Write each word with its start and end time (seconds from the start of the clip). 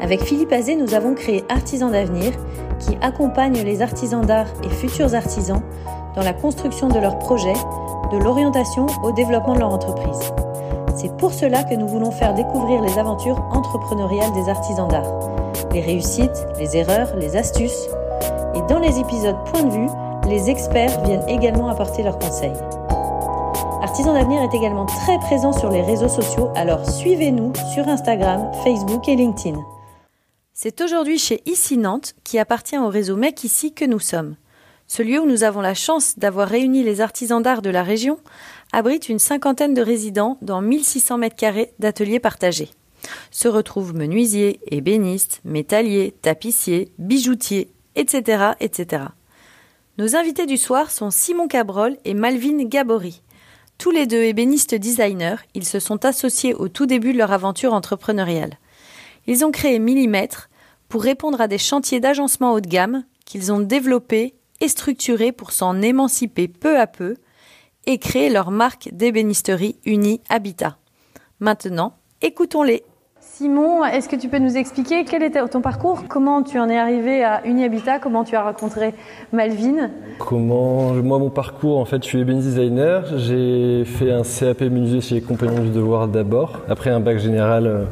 Avec 0.00 0.22
Philippe 0.22 0.52
Azé, 0.52 0.76
nous 0.76 0.94
avons 0.94 1.14
créé 1.14 1.44
Artisans 1.48 1.90
d'avenir 1.90 2.32
qui 2.78 2.96
accompagne 3.00 3.62
les 3.62 3.80
artisans 3.80 4.24
d'art 4.24 4.46
et 4.62 4.68
futurs 4.68 5.14
artisans 5.14 5.62
dans 6.14 6.22
la 6.22 6.34
construction 6.34 6.88
de 6.88 6.98
leurs 6.98 7.18
projets, 7.18 7.54
de 8.12 8.18
l'orientation 8.18 8.86
au 9.02 9.12
développement 9.12 9.54
de 9.54 9.60
leur 9.60 9.72
entreprise. 9.72 10.32
C'est 10.96 11.16
pour 11.16 11.32
cela 11.32 11.64
que 11.64 11.74
nous 11.74 11.88
voulons 11.88 12.10
faire 12.10 12.34
découvrir 12.34 12.82
les 12.82 12.98
aventures 12.98 13.42
entrepreneuriales 13.52 14.32
des 14.32 14.48
artisans 14.48 14.88
d'art, 14.88 15.10
les 15.72 15.80
réussites, 15.80 16.46
les 16.58 16.76
erreurs, 16.76 17.16
les 17.16 17.36
astuces. 17.36 17.88
Et 18.54 18.62
dans 18.68 18.78
les 18.78 18.98
épisodes 18.98 19.36
Point 19.52 19.64
de 19.64 19.72
vue, 19.72 19.88
les 20.28 20.50
experts 20.50 21.02
viennent 21.04 21.28
également 21.28 21.68
apporter 21.68 22.02
leurs 22.02 22.18
conseils. 22.18 22.52
Artisan 23.82 24.14
d'avenir 24.14 24.42
est 24.42 24.54
également 24.54 24.86
très 24.86 25.18
présent 25.18 25.52
sur 25.52 25.70
les 25.70 25.82
réseaux 25.82 26.08
sociaux, 26.08 26.50
alors 26.54 26.88
suivez-nous 26.88 27.52
sur 27.72 27.88
Instagram, 27.88 28.50
Facebook 28.62 29.08
et 29.08 29.16
LinkedIn. 29.16 29.58
C'est 30.58 30.80
aujourd'hui 30.80 31.18
chez 31.18 31.42
Ici 31.44 31.76
Nantes, 31.76 32.14
qui 32.24 32.38
appartient 32.38 32.78
au 32.78 32.88
réseau 32.88 33.14
Mec 33.14 33.44
Ici, 33.44 33.74
que 33.74 33.84
nous 33.84 33.98
sommes. 33.98 34.36
Ce 34.88 35.02
lieu 35.02 35.20
où 35.20 35.26
nous 35.26 35.44
avons 35.44 35.60
la 35.60 35.74
chance 35.74 36.18
d'avoir 36.18 36.48
réuni 36.48 36.82
les 36.82 37.02
artisans 37.02 37.42
d'art 37.42 37.60
de 37.60 37.68
la 37.68 37.82
région 37.82 38.18
abrite 38.72 39.10
une 39.10 39.18
cinquantaine 39.18 39.74
de 39.74 39.82
résidents 39.82 40.38
dans 40.40 40.62
1600 40.62 41.18
mètres 41.18 41.36
carrés 41.36 41.74
d'ateliers 41.78 42.20
partagés. 42.20 42.70
Se 43.30 43.48
retrouvent 43.48 43.94
menuisiers, 43.94 44.58
ébénistes, 44.68 45.42
métalliers, 45.44 46.14
tapissiers, 46.22 46.90
bijoutiers, 46.98 47.70
etc., 47.94 48.52
etc. 48.58 49.02
Nos 49.98 50.16
invités 50.16 50.46
du 50.46 50.56
soir 50.56 50.90
sont 50.90 51.10
Simon 51.10 51.48
Cabrol 51.48 51.98
et 52.06 52.14
Malvin 52.14 52.64
Gabory. 52.64 53.20
Tous 53.76 53.90
les 53.90 54.06
deux 54.06 54.22
ébénistes 54.22 54.74
designers, 54.74 55.36
ils 55.52 55.66
se 55.66 55.80
sont 55.80 56.06
associés 56.06 56.54
au 56.54 56.68
tout 56.68 56.86
début 56.86 57.12
de 57.12 57.18
leur 57.18 57.32
aventure 57.32 57.74
entrepreneuriale. 57.74 58.56
Ils 59.26 59.44
ont 59.44 59.50
créé 59.50 59.78
Millimètre 59.78 60.48
pour 60.88 61.02
répondre 61.02 61.40
à 61.40 61.48
des 61.48 61.58
chantiers 61.58 62.00
d'agencement 62.00 62.52
haut 62.52 62.60
de 62.60 62.68
gamme 62.68 63.04
qu'ils 63.24 63.52
ont 63.52 63.60
développés 63.60 64.34
et 64.60 64.68
structurés 64.68 65.32
pour 65.32 65.52
s'en 65.52 65.82
émanciper 65.82 66.48
peu 66.48 66.78
à 66.78 66.86
peu 66.86 67.16
et 67.86 67.98
créer 67.98 68.30
leur 68.30 68.50
marque 68.50 68.88
d'ébénisterie 68.92 69.76
Uni 69.84 70.20
Habitat. 70.28 70.76
Maintenant, 71.40 71.94
écoutons-les. 72.22 72.82
Simon, 73.20 73.84
est-ce 73.84 74.08
que 74.08 74.16
tu 74.16 74.28
peux 74.28 74.38
nous 74.38 74.56
expliquer 74.56 75.04
quel 75.04 75.22
était 75.22 75.46
ton 75.48 75.60
parcours? 75.60 76.04
Comment 76.08 76.42
tu 76.42 76.58
en 76.58 76.70
es 76.70 76.78
arrivé 76.78 77.22
à 77.22 77.44
Unihabitat 77.44 77.98
Comment 77.98 78.24
tu 78.24 78.34
as 78.34 78.42
rencontré 78.42 78.94
Malvin? 79.32 79.90
Comment 80.18 80.94
Moi, 80.94 81.18
mon 81.18 81.28
parcours, 81.28 81.78
en 81.78 81.84
fait, 81.84 82.02
je 82.02 82.08
suis 82.08 82.20
ébéniste 82.20 82.48
designer. 82.48 83.04
J'ai 83.18 83.84
fait 83.84 84.10
un 84.10 84.22
CAP 84.22 84.62
menuisier 84.62 85.02
chez 85.02 85.16
les 85.16 85.20
Compagnons 85.20 85.62
du 85.62 85.68
Devoir 85.68 86.08
d'abord, 86.08 86.62
après 86.66 86.88
un 86.88 87.00
bac 87.00 87.18
général 87.18 87.66
euh, 87.66 87.84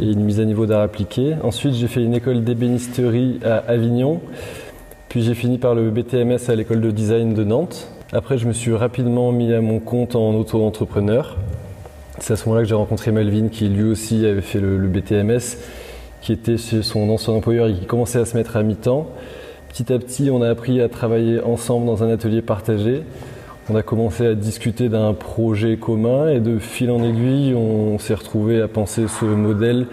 et 0.00 0.04
une 0.04 0.24
mise 0.24 0.40
à 0.40 0.44
niveau 0.44 0.66
d'art 0.66 0.82
appliqué. 0.82 1.34
Ensuite, 1.42 1.74
j'ai 1.74 1.88
fait 1.88 2.02
une 2.02 2.14
école 2.14 2.42
d'ébénisterie 2.42 3.38
à 3.44 3.56
Avignon. 3.56 4.20
Puis 5.08 5.22
j'ai 5.22 5.34
fini 5.34 5.58
par 5.58 5.74
le 5.74 5.90
BTMS 5.90 6.38
à 6.48 6.54
l'école 6.54 6.80
de 6.80 6.90
design 6.90 7.34
de 7.34 7.44
Nantes. 7.44 7.88
Après, 8.12 8.38
je 8.38 8.46
me 8.46 8.52
suis 8.52 8.74
rapidement 8.74 9.32
mis 9.32 9.52
à 9.52 9.60
mon 9.60 9.78
compte 9.78 10.16
en 10.16 10.34
auto-entrepreneur. 10.34 11.36
C'est 12.18 12.32
à 12.32 12.36
ce 12.36 12.44
moment-là 12.46 12.62
que 12.62 12.68
j'ai 12.68 12.74
rencontré 12.74 13.12
Melvin, 13.12 13.48
qui 13.48 13.68
lui 13.68 13.90
aussi 13.90 14.24
avait 14.26 14.40
fait 14.40 14.60
le, 14.60 14.78
BTMS, 14.86 15.58
qui 16.20 16.32
était 16.32 16.56
chez 16.56 16.82
son 16.82 17.08
ancien 17.10 17.34
employeur 17.34 17.68
et 17.68 17.74
qui 17.74 17.86
commençait 17.86 18.20
à 18.20 18.24
se 18.24 18.36
mettre 18.36 18.56
à 18.56 18.62
mi-temps. 18.62 19.08
Petit 19.68 19.92
à 19.92 19.98
petit, 19.98 20.30
on 20.30 20.42
a 20.42 20.48
appris 20.48 20.80
à 20.80 20.88
travailler 20.88 21.40
ensemble 21.40 21.86
dans 21.86 22.02
un 22.02 22.10
atelier 22.10 22.42
partagé. 22.42 23.02
On 23.68 23.76
a 23.76 23.82
commencé 23.82 24.26
à 24.26 24.34
discuter 24.34 24.88
d'un 24.88 25.12
projet 25.12 25.76
commun 25.76 26.28
et 26.28 26.40
de 26.40 26.58
fil 26.58 26.90
en 26.90 27.04
aiguille, 27.04 27.54
on 27.54 27.98
s'est 27.98 28.14
retrouvé 28.14 28.60
à 28.60 28.68
penser 28.68 29.06
ce 29.06 29.24
modèle 29.24 29.86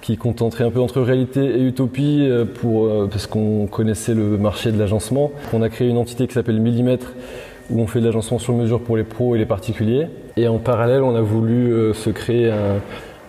qui 0.00 0.16
contenterait 0.16 0.64
un 0.64 0.70
peu 0.70 0.80
entre 0.80 1.00
réalité 1.00 1.40
et 1.44 1.62
utopie 1.62 2.20
euh, 2.22 2.44
euh, 2.64 3.06
parce 3.06 3.26
qu'on 3.26 3.66
connaissait 3.66 4.14
le 4.14 4.38
marché 4.38 4.70
de 4.70 4.78
l'agencement. 4.78 5.32
On 5.52 5.62
a 5.62 5.68
créé 5.68 5.88
une 5.88 5.98
entité 5.98 6.26
qui 6.26 6.34
s'appelle 6.34 6.60
Millimètre 6.60 7.14
où 7.70 7.80
on 7.80 7.86
fait 7.86 8.00
de 8.00 8.06
l'agencement 8.06 8.38
sur 8.38 8.54
mesure 8.54 8.80
pour 8.80 8.96
les 8.96 9.04
pros 9.04 9.34
et 9.34 9.38
les 9.38 9.46
particuliers. 9.46 10.08
Et 10.36 10.48
en 10.48 10.58
parallèle, 10.58 11.02
on 11.02 11.14
a 11.14 11.20
voulu 11.20 11.72
euh, 11.72 11.94
se 11.94 12.10
créer 12.10 12.50
un, 12.50 12.80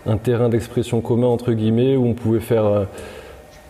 un 0.05 0.17
terrain 0.17 0.49
d'expression 0.49 1.01
commun 1.01 1.27
entre 1.27 1.53
guillemets 1.53 1.95
où 1.95 2.07
on 2.07 2.13
pouvait 2.13 2.39
faire 2.39 2.87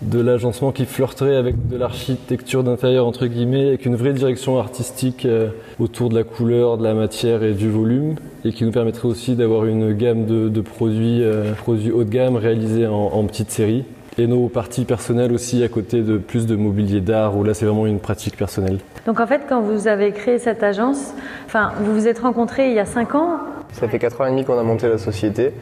de 0.01 0.19
l'agencement 0.19 0.71
qui 0.71 0.85
flirterait 0.85 1.35
avec 1.35 1.67
de 1.67 1.77
l'architecture 1.77 2.63
d'intérieur 2.63 3.05
entre 3.05 3.27
guillemets, 3.27 3.67
avec 3.67 3.85
une 3.85 3.95
vraie 3.95 4.13
direction 4.13 4.59
artistique 4.59 5.25
euh, 5.25 5.49
autour 5.79 6.09
de 6.09 6.15
la 6.15 6.23
couleur, 6.23 6.77
de 6.77 6.83
la 6.83 6.93
matière 6.93 7.43
et 7.43 7.53
du 7.53 7.69
volume, 7.69 8.15
et 8.43 8.51
qui 8.51 8.65
nous 8.65 8.71
permettrait 8.71 9.07
aussi 9.07 9.35
d'avoir 9.35 9.65
une 9.65 9.93
gamme 9.93 10.25
de, 10.25 10.61
produits, 10.61 11.23
euh, 11.23 11.53
produits 11.53 11.91
haut 11.91 12.03
de 12.03 12.09
gamme 12.09 12.35
réalisés 12.35 12.87
en, 12.87 12.93
en 12.93 13.23
petites 13.25 13.51
séries. 13.51 13.85
Et 14.17 14.27
nos 14.27 14.49
parties 14.49 14.83
personnelles 14.83 15.31
aussi 15.31 15.63
à 15.63 15.69
côté 15.69 16.01
de 16.01 16.17
plus 16.17 16.45
de 16.45 16.57
mobilier 16.57 16.99
d'art 16.99 17.37
où 17.37 17.45
là 17.45 17.53
c'est 17.53 17.65
vraiment 17.65 17.87
une 17.87 17.99
pratique 17.99 18.35
personnelle. 18.35 18.79
Donc 19.05 19.19
en 19.21 19.27
fait 19.27 19.43
quand 19.47 19.61
vous 19.61 19.87
avez 19.87 20.11
créé 20.11 20.37
cette 20.37 20.63
agence, 20.63 21.13
enfin 21.45 21.71
vous 21.79 21.93
vous 21.93 22.07
êtes 22.07 22.19
rencontrés 22.19 22.69
il 22.69 22.75
y 22.75 22.79
a 22.79 22.85
5 22.85 23.15
ans 23.15 23.39
Ça 23.71 23.87
fait 23.87 23.99
4 23.99 24.19
ans 24.19 24.25
et 24.25 24.31
demi 24.31 24.43
qu'on 24.43 24.59
a 24.59 24.63
monté 24.63 24.89
la 24.89 24.97
société 24.97 25.53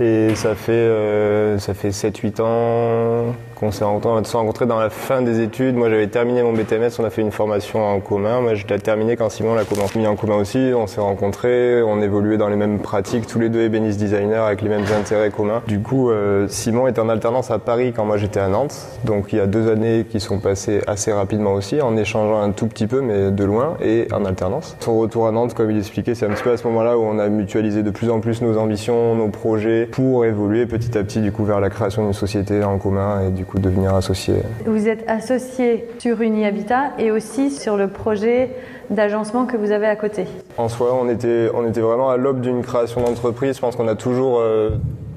et 0.00 0.34
ça 0.34 0.54
fait, 0.54 0.72
euh, 0.72 1.58
fait 1.58 1.90
7-8 1.90 2.40
ans 2.40 3.34
qu'on 3.60 3.70
s'est 3.70 3.84
rencontrés 3.84 4.64
dans 4.64 4.78
la 4.78 4.88
fin 4.88 5.20
des 5.20 5.40
études. 5.40 5.76
Moi, 5.76 5.90
j'avais 5.90 6.06
terminé 6.06 6.42
mon 6.42 6.54
BTMS, 6.54 6.88
on 6.98 7.04
a 7.04 7.10
fait 7.10 7.20
une 7.20 7.30
formation 7.30 7.84
en 7.86 8.00
commun. 8.00 8.40
Moi, 8.40 8.54
je 8.54 8.66
l'ai 8.66 8.78
terminé 8.78 9.16
quand 9.16 9.28
Simon 9.28 9.54
l'a 9.54 9.64
mis 9.96 10.06
en 10.06 10.16
commun 10.16 10.36
aussi. 10.36 10.72
On 10.74 10.86
s'est 10.86 11.02
rencontrés, 11.02 11.82
on 11.82 12.00
évoluait 12.00 12.38
dans 12.38 12.48
les 12.48 12.56
mêmes 12.56 12.78
pratiques, 12.78 13.26
tous 13.26 13.38
les 13.38 13.50
deux 13.50 13.60
ébénistes 13.60 14.00
designers 14.00 14.36
avec 14.36 14.62
les 14.62 14.70
mêmes 14.70 14.86
intérêts 14.98 15.30
communs. 15.30 15.62
Du 15.68 15.80
coup, 15.80 16.10
euh, 16.10 16.46
Simon 16.48 16.86
était 16.86 17.00
en 17.00 17.10
alternance 17.10 17.50
à 17.50 17.58
Paris 17.58 17.92
quand 17.94 18.06
moi 18.06 18.16
j'étais 18.16 18.40
à 18.40 18.48
Nantes. 18.48 18.74
Donc, 19.04 19.34
il 19.34 19.36
y 19.36 19.40
a 19.40 19.46
deux 19.46 19.70
années 19.70 20.06
qui 20.10 20.20
sont 20.20 20.38
passées 20.38 20.80
assez 20.86 21.12
rapidement 21.12 21.52
aussi, 21.52 21.82
en 21.82 21.98
échangeant 21.98 22.40
un 22.40 22.52
tout 22.52 22.66
petit 22.66 22.86
peu, 22.86 23.02
mais 23.02 23.30
de 23.30 23.44
loin, 23.44 23.76
et 23.82 24.08
en 24.12 24.24
alternance. 24.24 24.76
Son 24.80 24.98
retour 24.98 25.26
à 25.26 25.32
Nantes, 25.32 25.52
comme 25.52 25.70
il 25.70 25.76
expliquait, 25.76 26.14
c'est 26.14 26.24
un 26.24 26.30
petit 26.30 26.42
peu 26.42 26.52
à 26.52 26.56
ce 26.56 26.66
moment-là 26.68 26.96
où 26.96 27.02
on 27.02 27.18
a 27.18 27.28
mutualisé 27.28 27.82
de 27.82 27.90
plus 27.90 28.08
en 28.08 28.20
plus 28.20 28.40
nos 28.40 28.56
ambitions, 28.56 29.14
nos 29.14 29.28
projets, 29.28 29.89
pour 29.90 30.24
évoluer 30.24 30.66
petit 30.66 30.96
à 30.96 31.02
petit 31.02 31.20
du 31.20 31.32
coup 31.32 31.44
vers 31.44 31.60
la 31.60 31.70
création 31.70 32.04
d'une 32.04 32.12
société 32.12 32.62
en 32.64 32.78
commun 32.78 33.26
et 33.26 33.30
du 33.30 33.44
coup 33.44 33.58
devenir 33.58 33.94
associé. 33.94 34.34
Vous 34.66 34.88
êtes 34.88 35.04
associé 35.08 35.86
sur 35.98 36.20
Unihabitat 36.20 36.92
et 36.98 37.10
aussi 37.10 37.50
sur 37.50 37.76
le 37.76 37.88
projet 37.88 38.50
d'agencement 38.90 39.46
que 39.46 39.56
vous 39.56 39.70
avez 39.70 39.86
à 39.86 39.96
côté. 39.96 40.26
En 40.58 40.68
soi, 40.68 40.94
on 41.00 41.08
était, 41.08 41.48
on 41.54 41.66
était 41.66 41.80
vraiment 41.80 42.10
à 42.10 42.16
l'aube 42.16 42.40
d'une 42.40 42.62
création 42.62 43.02
d'entreprise. 43.02 43.56
Je 43.56 43.60
pense 43.60 43.76
qu'on 43.76 43.88
a 43.88 43.94
toujours, 43.94 44.38
euh, 44.40 44.70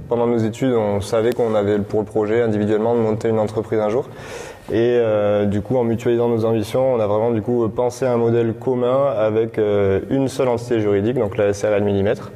pendant 0.09 0.27
nos 0.27 0.37
études, 0.37 0.73
on 0.73 1.01
savait 1.01 1.33
qu'on 1.33 1.55
avait 1.55 1.79
pour 1.79 1.99
le 2.01 2.05
projet 2.05 2.41
individuellement 2.41 2.95
de 2.95 2.99
monter 2.99 3.29
une 3.29 3.39
entreprise 3.39 3.79
un 3.79 3.89
jour. 3.89 4.07
Et 4.71 4.97
euh, 4.97 5.45
du 5.45 5.61
coup, 5.61 5.75
en 5.75 5.83
mutualisant 5.83 6.29
nos 6.29 6.45
ambitions, 6.45 6.93
on 6.93 6.99
a 6.99 7.07
vraiment 7.07 7.31
du 7.31 7.41
coup 7.41 7.67
pensé 7.67 8.05
à 8.05 8.13
un 8.13 8.17
modèle 8.17 8.53
commun 8.53 9.07
avec 9.17 9.57
euh, 9.57 9.99
une 10.09 10.29
seule 10.29 10.47
entité 10.47 10.79
juridique, 10.79 11.17
donc 11.17 11.35
la 11.35 11.51
SRL 11.51 11.83
Millimètre, 11.83 12.31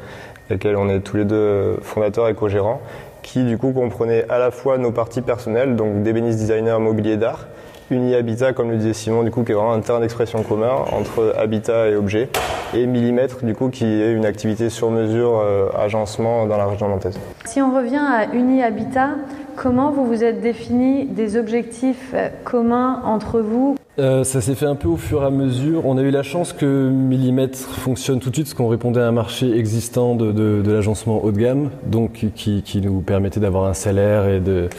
laquelle 0.49 0.75
on 0.75 0.89
est 0.89 0.99
tous 0.99 1.17
les 1.17 1.25
deux 1.25 1.77
fondateurs 1.81 2.27
et 2.27 2.33
co-gérants, 2.33 2.81
qui 3.21 3.43
du 3.43 3.57
coup 3.57 3.71
comprenait 3.71 4.25
à 4.29 4.39
la 4.39 4.51
fois 4.51 4.77
nos 4.77 4.91
parties 4.91 5.21
personnelles, 5.21 5.75
donc 5.75 6.03
d'ébéniste 6.03 6.39
designer 6.39 6.79
mobilier 6.79 7.17
d'art, 7.17 7.47
Uni-Habitat, 7.89 8.51
comme 8.51 8.69
le 8.69 8.77
disait 8.77 8.93
Simon, 8.93 9.23
du 9.23 9.31
coup, 9.31 9.43
qui 9.43 9.53
est 9.53 9.55
vraiment 9.55 9.71
un 9.71 9.79
terrain 9.79 10.01
d'expression 10.01 10.43
commun 10.43 10.71
entre 10.91 11.33
habitat 11.37 11.87
et 11.87 11.95
objet, 11.95 12.27
et 12.73 12.85
Millimètre, 12.85 13.45
du 13.45 13.55
coup, 13.55 13.69
qui 13.69 13.85
est 13.85 14.11
une 14.11 14.25
activité 14.25 14.69
sur 14.69 14.91
mesure, 14.91 15.39
euh, 15.39 15.69
agencement 15.77 16.45
dans 16.47 16.57
la 16.57 16.65
région 16.65 16.89
nantaise. 16.89 17.17
Si 17.45 17.61
on 17.61 17.73
revient 17.73 17.95
à 17.95 18.33
Uni-Habitat, 18.33 19.11
comment 19.55 19.91
vous 19.91 20.05
vous 20.05 20.23
êtes 20.23 20.41
défini 20.41 21.05
des 21.05 21.37
objectifs 21.37 22.11
euh, 22.13 22.27
communs 22.43 23.01
entre 23.05 23.39
vous? 23.39 23.77
Euh, 23.99 24.23
ça 24.23 24.41
s'est 24.41 24.53
fait 24.53 24.67
un 24.67 24.75
peu 24.75 24.87
au 24.87 24.95
fur 24.95 25.23
et 25.23 25.25
à 25.25 25.31
mesure. 25.31 25.87
On 25.87 25.97
a 25.97 26.03
eu 26.03 26.11
la 26.11 26.21
chance 26.21 26.53
que 26.53 26.87
Millimètre 26.87 27.57
fonctionne 27.57 28.19
tout 28.19 28.29
de 28.29 28.35
suite, 28.35 28.45
parce 28.45 28.53
qu'on 28.53 28.67
répondait 28.67 28.99
à 28.99 29.07
un 29.07 29.11
marché 29.11 29.57
existant 29.57 30.13
de, 30.13 30.61
l'agencement 30.63 31.23
haut 31.23 31.31
de 31.31 31.39
gamme, 31.39 31.71
donc 31.87 32.27
qui, 32.35 32.81
nous 32.83 33.01
permettait 33.01 33.39
d'avoir 33.39 33.65
un 33.65 33.73
salaire 33.73 34.27
et 34.29 34.39
de, 34.39 34.69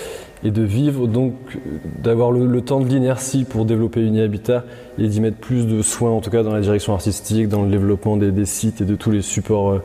vivre, 0.62 1.08
donc 1.08 1.34
d'avoir 2.00 2.30
le, 2.30 2.60
temps 2.60 2.78
de 2.78 2.86
l'inertie 2.86 3.42
pour 3.42 3.64
développer 3.64 4.02
Unihabitat 4.02 4.62
et 4.98 5.08
d'y 5.08 5.20
mettre 5.20 5.38
plus 5.38 5.66
de 5.66 5.82
soins, 5.82 6.12
en 6.12 6.20
tout 6.20 6.30
cas 6.30 6.44
dans 6.44 6.52
la 6.52 6.60
direction 6.60 6.94
artistique, 6.94 7.48
dans 7.48 7.64
le 7.64 7.70
développement 7.70 8.16
des, 8.16 8.46
sites 8.46 8.82
et 8.82 8.84
de 8.84 8.94
tous 8.94 9.10
les 9.10 9.22
supports 9.22 9.70
euh, 9.70 9.82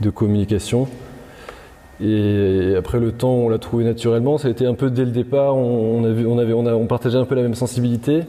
de 0.00 0.10
communication. 0.10 0.88
Et 2.02 2.74
après 2.76 2.98
le 2.98 3.12
temps, 3.12 3.34
on 3.34 3.48
l'a 3.48 3.58
trouvé 3.58 3.84
naturellement. 3.84 4.36
Ça 4.36 4.48
a 4.48 4.50
été 4.50 4.66
un 4.66 4.74
peu 4.74 4.90
dès 4.90 5.04
le 5.04 5.12
départ, 5.12 5.56
on 5.56 6.86
partageait 6.88 7.18
un 7.18 7.24
peu 7.24 7.36
la 7.36 7.42
même 7.42 7.54
sensibilité. 7.54 8.24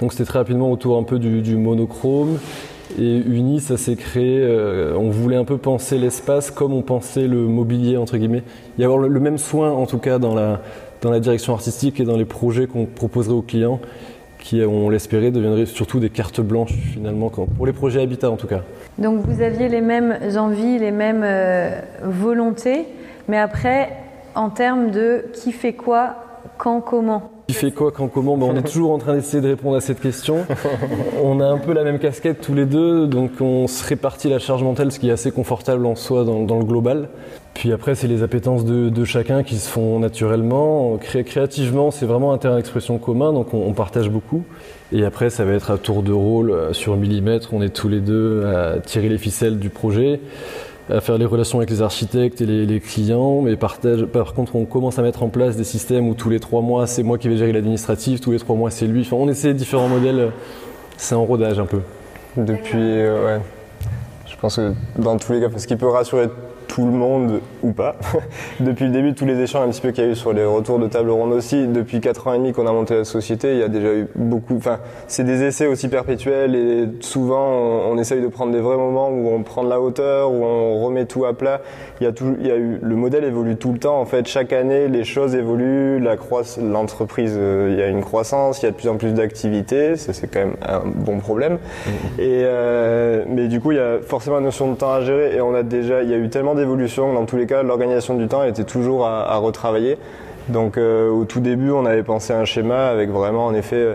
Donc 0.00 0.12
c'était 0.12 0.24
très 0.24 0.38
rapidement 0.38 0.70
autour 0.70 0.98
un 0.98 1.02
peu 1.02 1.18
du, 1.18 1.56
monochrome. 1.56 2.38
Et 2.98 3.16
Uni, 3.16 3.60
ça 3.60 3.76
s'est 3.76 3.96
créé, 3.96 4.38
euh, 4.40 4.94
on 4.96 5.10
voulait 5.10 5.36
un 5.36 5.44
peu 5.44 5.58
penser 5.58 5.98
l'espace 5.98 6.50
comme 6.50 6.72
on 6.72 6.82
pensait 6.82 7.26
le 7.26 7.38
mobilier, 7.38 7.96
entre 7.96 8.16
guillemets. 8.16 8.44
Il 8.78 8.82
y 8.82 8.84
avoir 8.84 8.98
le, 8.98 9.20
même 9.20 9.38
soin, 9.38 9.72
en 9.72 9.86
tout 9.86 9.98
cas, 9.98 10.18
dans 10.18 10.34
la, 10.34 10.60
dans 11.02 11.10
la 11.10 11.18
direction 11.18 11.52
artistique 11.52 11.98
et 11.98 12.04
dans 12.04 12.16
les 12.16 12.24
projets 12.24 12.66
qu'on 12.66 12.86
proposerait 12.86 13.34
aux 13.34 13.42
clients, 13.42 13.80
qui, 14.38 14.62
on 14.62 14.88
l'espérait, 14.88 15.32
deviendraient 15.32 15.66
surtout 15.66 15.98
des 15.98 16.10
cartes 16.10 16.40
blanches, 16.40 16.74
finalement, 16.92 17.28
pour 17.28 17.66
les 17.66 17.72
projets 17.72 18.00
habitat, 18.00 18.30
en 18.30 18.36
tout 18.36 18.46
cas. 18.46 18.62
Donc 18.98 19.20
vous 19.26 19.42
aviez 19.42 19.68
les 19.68 19.80
mêmes 19.80 20.16
envies, 20.36 20.78
les 20.78 20.92
mêmes 20.92 21.24
euh, 21.24 21.80
volontés, 22.04 22.86
mais 23.28 23.38
après, 23.38 23.90
en 24.36 24.50
termes 24.50 24.90
de 24.92 25.24
qui 25.32 25.50
fait 25.50 25.72
quoi, 25.72 26.14
quand, 26.56 26.80
comment? 26.80 27.30
Qui 27.46 27.54
fait 27.54 27.70
quoi, 27.70 27.92
quand, 27.92 28.08
comment 28.08 28.36
ben, 28.36 28.46
On 28.46 28.56
est 28.56 28.62
toujours 28.70 28.92
en 28.92 28.98
train 28.98 29.14
d'essayer 29.14 29.40
de 29.40 29.48
répondre 29.48 29.76
à 29.76 29.80
cette 29.80 30.00
question. 30.00 30.46
On 31.22 31.40
a 31.40 31.46
un 31.46 31.58
peu 31.58 31.72
la 31.72 31.84
même 31.84 31.98
casquette 31.98 32.40
tous 32.40 32.54
les 32.54 32.66
deux, 32.66 33.06
donc 33.06 33.32
on 33.40 33.66
se 33.66 33.84
répartit 33.84 34.28
la 34.28 34.38
charge 34.38 34.62
mentale, 34.62 34.92
ce 34.92 34.98
qui 34.98 35.08
est 35.08 35.12
assez 35.12 35.30
confortable 35.30 35.86
en 35.86 35.94
soi 35.94 36.24
dans, 36.24 36.58
le 36.58 36.64
global. 36.64 37.08
Puis 37.54 37.72
après, 37.72 37.94
c'est 37.94 38.06
les 38.06 38.22
appétences 38.22 38.64
de, 38.64 39.04
chacun 39.04 39.42
qui 39.42 39.56
se 39.56 39.68
font 39.68 39.98
naturellement. 39.98 40.98
créativement, 40.98 41.90
c'est 41.90 42.06
vraiment 42.06 42.32
un 42.32 42.38
terrain 42.38 42.56
d'expression 42.56 42.98
commun, 42.98 43.32
donc 43.32 43.54
on, 43.54 43.72
partage 43.72 44.10
beaucoup. 44.10 44.44
Et 44.92 45.04
après, 45.04 45.30
ça 45.30 45.44
va 45.44 45.52
être 45.52 45.70
à 45.70 45.78
tour 45.78 46.02
de 46.02 46.12
rôle 46.12 46.50
euh, 46.50 46.72
sur 46.72 46.96
millimètre. 46.96 47.52
On 47.52 47.60
est 47.60 47.74
tous 47.74 47.88
les 47.88 48.00
deux 48.00 48.46
à 48.46 48.78
tirer 48.78 49.08
les 49.08 49.18
ficelles 49.18 49.58
du 49.58 49.68
projet 49.68 50.20
à 50.88 51.00
faire 51.00 51.18
les 51.18 51.24
relations 51.24 51.58
avec 51.58 51.70
les 51.70 51.82
architectes 51.82 52.40
et 52.40 52.46
les, 52.46 52.80
clients, 52.80 53.42
mais 53.42 53.56
partage, 53.56 54.04
par 54.04 54.34
contre 54.34 54.54
on 54.54 54.64
commence 54.64 54.98
à 54.98 55.02
mettre 55.02 55.22
en 55.22 55.28
place 55.28 55.56
des 55.56 55.64
systèmes 55.64 56.08
où 56.08 56.14
tous 56.14 56.30
les 56.30 56.40
trois 56.40 56.62
mois 56.62 56.86
c'est 56.86 57.02
moi 57.02 57.18
qui 57.18 57.28
vais 57.28 57.36
gérer 57.36 57.52
l'administratif, 57.52 58.20
tous 58.20 58.32
les 58.32 58.38
trois 58.38 58.54
mois 58.56 58.70
c'est 58.70 58.86
lui. 58.86 59.00
Enfin, 59.00 59.16
on 59.16 59.28
essaie 59.28 59.54
différents 59.54 59.88
modèles, 59.88 60.30
c'est 60.96 61.14
en 61.14 61.24
rodage 61.24 61.58
un 61.58 61.66
peu. 61.66 61.80
Depuis, 62.36 62.76
euh, 62.76 63.36
ouais. 63.36 63.40
Je 64.26 64.36
pense 64.36 64.56
que 64.56 64.74
dans 64.98 65.16
tous 65.16 65.32
les 65.32 65.40
cas, 65.40 65.48
ce 65.56 65.66
qui 65.66 65.76
peut 65.76 65.88
rassurer 65.88 66.28
tout 66.68 66.84
le 66.84 66.92
monde 66.92 67.40
ou 67.62 67.72
pas. 67.72 67.96
depuis 68.60 68.86
le 68.86 68.90
début, 68.90 69.14
tous 69.14 69.24
les 69.24 69.40
échanges 69.40 69.66
un 69.66 69.70
petit 69.70 69.80
peu 69.80 69.90
qu'il 69.90 70.04
y 70.04 70.06
a 70.06 70.10
eu 70.10 70.16
sur 70.16 70.32
les 70.32 70.44
retours 70.44 70.78
de 70.78 70.86
table 70.86 71.10
ronde 71.10 71.32
aussi, 71.32 71.66
depuis 71.66 72.00
4 72.00 72.28
ans 72.28 72.34
et 72.34 72.38
demi 72.38 72.52
qu'on 72.52 72.66
a 72.66 72.72
monté 72.72 72.94
la 72.94 73.04
société, 73.04 73.52
il 73.52 73.58
y 73.58 73.62
a 73.62 73.68
déjà 73.68 73.92
eu 73.92 74.08
beaucoup. 74.14 74.56
Enfin, 74.56 74.78
c'est 75.06 75.24
des 75.24 75.42
essais 75.44 75.66
aussi 75.66 75.88
perpétuels 75.88 76.54
et 76.54 76.88
souvent 77.00 77.46
on, 77.90 77.98
essaye 77.98 78.20
de 78.20 78.28
prendre 78.28 78.52
des 78.52 78.60
vrais 78.60 78.76
moments 78.76 79.08
où 79.08 79.28
on 79.30 79.42
prend 79.42 79.64
de 79.64 79.70
la 79.70 79.80
hauteur, 79.80 80.30
où 80.30 80.44
on 80.44 80.84
remet 80.84 81.06
tout 81.06 81.24
à 81.24 81.34
plat. 81.34 81.60
Il 82.00 82.04
y 82.04 82.06
a 82.06 82.12
tout, 82.12 82.36
il 82.40 82.46
y 82.46 82.50
a 82.50 82.56
eu 82.56 82.78
le 82.82 82.96
modèle 82.96 83.24
évolue 83.24 83.56
tout 83.56 83.72
le 83.72 83.78
temps. 83.78 84.00
En 84.00 84.04
fait, 84.04 84.26
chaque 84.26 84.52
année, 84.52 84.88
les 84.88 85.04
choses 85.04 85.34
évoluent, 85.34 85.98
la 85.98 86.16
croissance, 86.16 86.62
l'entreprise, 86.62 87.34
euh, 87.36 87.70
il 87.72 87.78
y 87.78 87.82
a 87.82 87.88
une 87.88 88.02
croissance, 88.02 88.62
il 88.62 88.66
y 88.66 88.68
a 88.68 88.70
de 88.70 88.76
plus 88.76 88.88
en 88.88 88.96
plus 88.96 89.12
d'activités. 89.12 89.96
C'est 89.96 90.26
quand 90.28 90.40
même 90.40 90.56
un 90.66 90.82
bon 90.84 91.18
problème. 91.18 91.54
Mmh. 91.54 91.90
Et 92.18 92.42
euh, 92.44 93.24
mais 93.26 93.48
du 93.48 93.60
coup, 93.60 93.72
il 93.72 93.78
y 93.78 93.80
a 93.80 93.98
forcément 94.00 94.38
une 94.38 94.44
notion 94.44 94.70
de 94.70 94.76
temps 94.76 94.92
à 94.92 95.00
gérer 95.00 95.36
et 95.36 95.40
on 95.40 95.54
a 95.54 95.62
déjà, 95.62 96.02
il 96.02 96.10
y 96.10 96.14
a 96.14 96.16
eu 96.16 96.28
tellement 96.28 96.54
d'évolution. 96.56 97.12
Dans 97.12 97.24
tous 97.24 97.36
les 97.36 97.46
cas, 97.46 97.62
l'organisation 97.62 98.14
du 98.14 98.26
temps 98.26 98.42
était 98.42 98.64
toujours 98.64 99.06
à, 99.06 99.36
retravailler. 99.36 99.98
Donc 100.48 100.76
euh, 100.78 101.10
au 101.10 101.24
tout 101.24 101.40
début, 101.40 101.70
on 101.70 101.86
avait 101.86 102.02
pensé 102.02 102.32
à 102.32 102.38
un 102.38 102.44
schéma 102.44 102.86
avec 102.86 103.10
vraiment, 103.10 103.46
en 103.46 103.54
effet, 103.54 103.76
euh, 103.76 103.94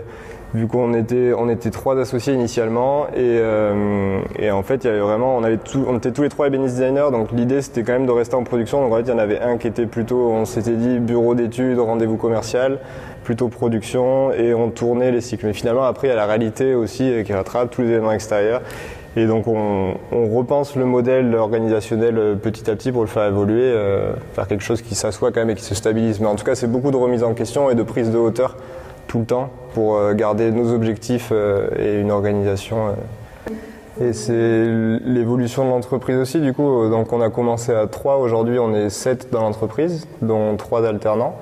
vu 0.54 0.66
qu'on 0.66 0.92
était, 0.92 1.32
on 1.36 1.48
était 1.48 1.70
trois 1.70 1.98
associés 1.98 2.34
initialement, 2.34 3.06
et, 3.08 3.18
euh, 3.18 4.20
et, 4.38 4.50
en 4.50 4.62
fait, 4.62 4.84
il 4.84 4.94
y 4.94 4.98
vraiment, 4.98 5.34
on 5.36 5.44
avait 5.44 5.58
on 5.88 5.96
était 5.96 6.12
tous 6.12 6.22
les 6.22 6.28
trois 6.28 6.48
ébénistes 6.48 6.76
designers, 6.76 7.08
donc 7.10 7.32
l'idée 7.32 7.62
c'était 7.62 7.82
quand 7.84 7.94
même 7.94 8.04
de 8.04 8.12
rester 8.12 8.34
en 8.34 8.44
production. 8.44 8.82
Donc 8.82 8.92
en 8.92 8.96
fait, 8.96 9.02
il 9.02 9.08
y 9.08 9.12
en 9.12 9.18
avait 9.18 9.40
un 9.40 9.56
qui 9.56 9.66
était 9.66 9.86
plutôt, 9.86 10.30
on 10.30 10.44
s'était 10.44 10.76
dit 10.76 10.98
bureau 10.98 11.34
d'études, 11.34 11.78
rendez-vous 11.78 12.18
commercial, 12.18 12.80
plutôt 13.24 13.48
production, 13.48 14.30
et 14.32 14.52
on 14.52 14.68
tournait 14.68 15.10
les 15.10 15.22
cycles. 15.22 15.46
Mais 15.46 15.54
finalement, 15.54 15.84
après, 15.84 16.08
il 16.08 16.10
y 16.10 16.14
a 16.14 16.16
la 16.16 16.26
réalité 16.26 16.74
aussi 16.74 17.10
qui 17.24 17.32
rattrape 17.32 17.70
tous 17.70 17.80
les 17.80 17.88
éléments 17.88 18.12
extérieurs. 18.12 18.60
Et 19.16 19.26
donc 19.26 19.46
on, 19.46 19.94
repense 20.10 20.74
le 20.76 20.86
modèle 20.86 21.34
organisationnel 21.34 22.18
euh, 22.18 22.34
petit 22.34 22.70
à 22.70 22.74
petit 22.74 22.92
pour 22.92 23.02
le 23.02 23.08
faire 23.08 23.24
évoluer, 23.24 23.60
euh, 23.62 24.14
faire 24.34 24.48
quelque 24.48 24.64
chose 24.64 24.80
qui 24.80 24.94
s'assoit 24.94 25.30
quand 25.32 25.40
même 25.40 25.50
et 25.50 25.54
qui 25.54 25.64
se 25.64 25.74
stabilise. 25.74 26.20
Mais 26.20 26.26
en 26.26 26.34
tout 26.34 26.44
cas, 26.44 26.54
c'est 26.54 26.66
beaucoup 26.66 26.90
de 26.90 26.96
remise 26.96 27.22
en 27.22 27.34
question 27.34 27.70
et 27.70 27.74
de 27.74 27.82
prise 27.82 28.10
de 28.10 28.16
hauteur 28.16 28.56
tout 29.08 29.18
le 29.18 29.24
temps 29.26 29.50
pour 29.74 29.96
euh, 29.96 30.14
garder 30.14 30.50
nos 30.50 30.72
objectifs 30.72 31.32
et 31.78 32.00
une 32.00 32.10
organisation. 32.10 32.94
Et 34.00 34.14
c'est 34.14 34.66
l'évolution 35.04 35.66
de 35.66 35.68
l'entreprise 35.68 36.16
aussi, 36.16 36.40
du 36.40 36.54
coup. 36.54 36.88
Donc 36.88 37.12
on 37.12 37.20
a 37.20 37.28
commencé 37.28 37.74
à 37.74 37.86
3, 37.86 38.16
aujourd'hui 38.16 38.58
on 38.58 38.74
est 38.74 38.88
7 38.88 39.28
dans 39.30 39.42
l'entreprise, 39.42 40.06
dont 40.22 40.56
3 40.56 40.80
d'alternants. 40.80 41.36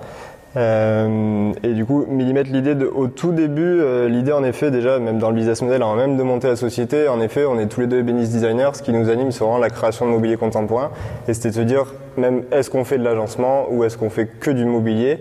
Euh, 0.56 1.52
et 1.62 1.74
du 1.74 1.84
coup, 1.84 2.04
millimètre 2.08 2.50
l'idée 2.50 2.74
de, 2.74 2.86
au 2.86 3.06
tout 3.06 3.32
début, 3.32 3.62
euh, 3.80 4.08
l'idée 4.08 4.32
en 4.32 4.42
effet 4.42 4.70
déjà, 4.70 4.98
même 4.98 5.18
dans 5.18 5.30
le 5.30 5.36
business 5.36 5.62
model, 5.62 5.82
avant 5.82 5.94
même 5.94 6.16
de 6.16 6.22
monter 6.22 6.48
la 6.48 6.56
société, 6.56 7.08
en 7.08 7.20
effet, 7.20 7.44
on 7.44 7.58
est 7.58 7.66
tous 7.66 7.80
les 7.80 7.86
deux 7.86 8.02
business 8.02 8.30
designers. 8.30 8.70
Ce 8.74 8.82
qui 8.82 8.92
nous 8.92 9.08
anime, 9.10 9.30
c'est 9.30 9.44
vraiment 9.44 9.58
la 9.58 9.70
création 9.70 10.06
de 10.06 10.10
mobilier 10.10 10.36
contemporain. 10.36 10.90
Et 11.28 11.34
c'était 11.34 11.50
de 11.50 11.54
se 11.54 11.60
dire, 11.60 11.94
même 12.16 12.42
est-ce 12.50 12.70
qu'on 12.70 12.84
fait 12.84 12.98
de 12.98 13.04
l'agencement 13.04 13.66
ou 13.70 13.84
est-ce 13.84 13.96
qu'on 13.96 14.10
fait 14.10 14.26
que 14.26 14.50
du 14.50 14.64
mobilier? 14.64 15.20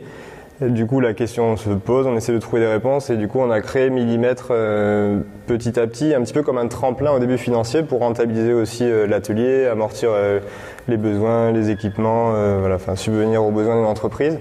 Du 0.61 0.85
coup, 0.85 0.99
la 0.99 1.13
question 1.13 1.55
se 1.55 1.69
pose, 1.69 2.05
on 2.05 2.17
essaie 2.17 2.33
de 2.33 2.37
trouver 2.37 2.61
des 2.61 2.67
réponses 2.67 3.09
et 3.09 3.15
du 3.15 3.29
coup, 3.29 3.39
on 3.39 3.49
a 3.49 3.61
créé 3.61 3.89
Millimètre 3.89 4.47
euh, 4.51 5.21
petit 5.47 5.79
à 5.79 5.87
petit, 5.87 6.13
un 6.13 6.21
petit 6.21 6.33
peu 6.33 6.43
comme 6.43 6.57
un 6.57 6.67
tremplin 6.67 7.13
au 7.13 7.19
début 7.19 7.37
financier 7.37 7.81
pour 7.81 7.99
rentabiliser 7.99 8.51
aussi 8.51 8.83
euh, 8.83 9.07
l'atelier, 9.07 9.67
amortir 9.67 10.09
euh, 10.11 10.41
les 10.89 10.97
besoins, 10.97 11.53
les 11.53 11.69
équipements, 11.69 12.31
voilà, 12.59 12.75
enfin 12.75 12.95
subvenir 12.95 13.43
aux 13.43 13.51
besoins 13.51 13.75
d'une 13.75 13.85
entreprise. 13.85 14.39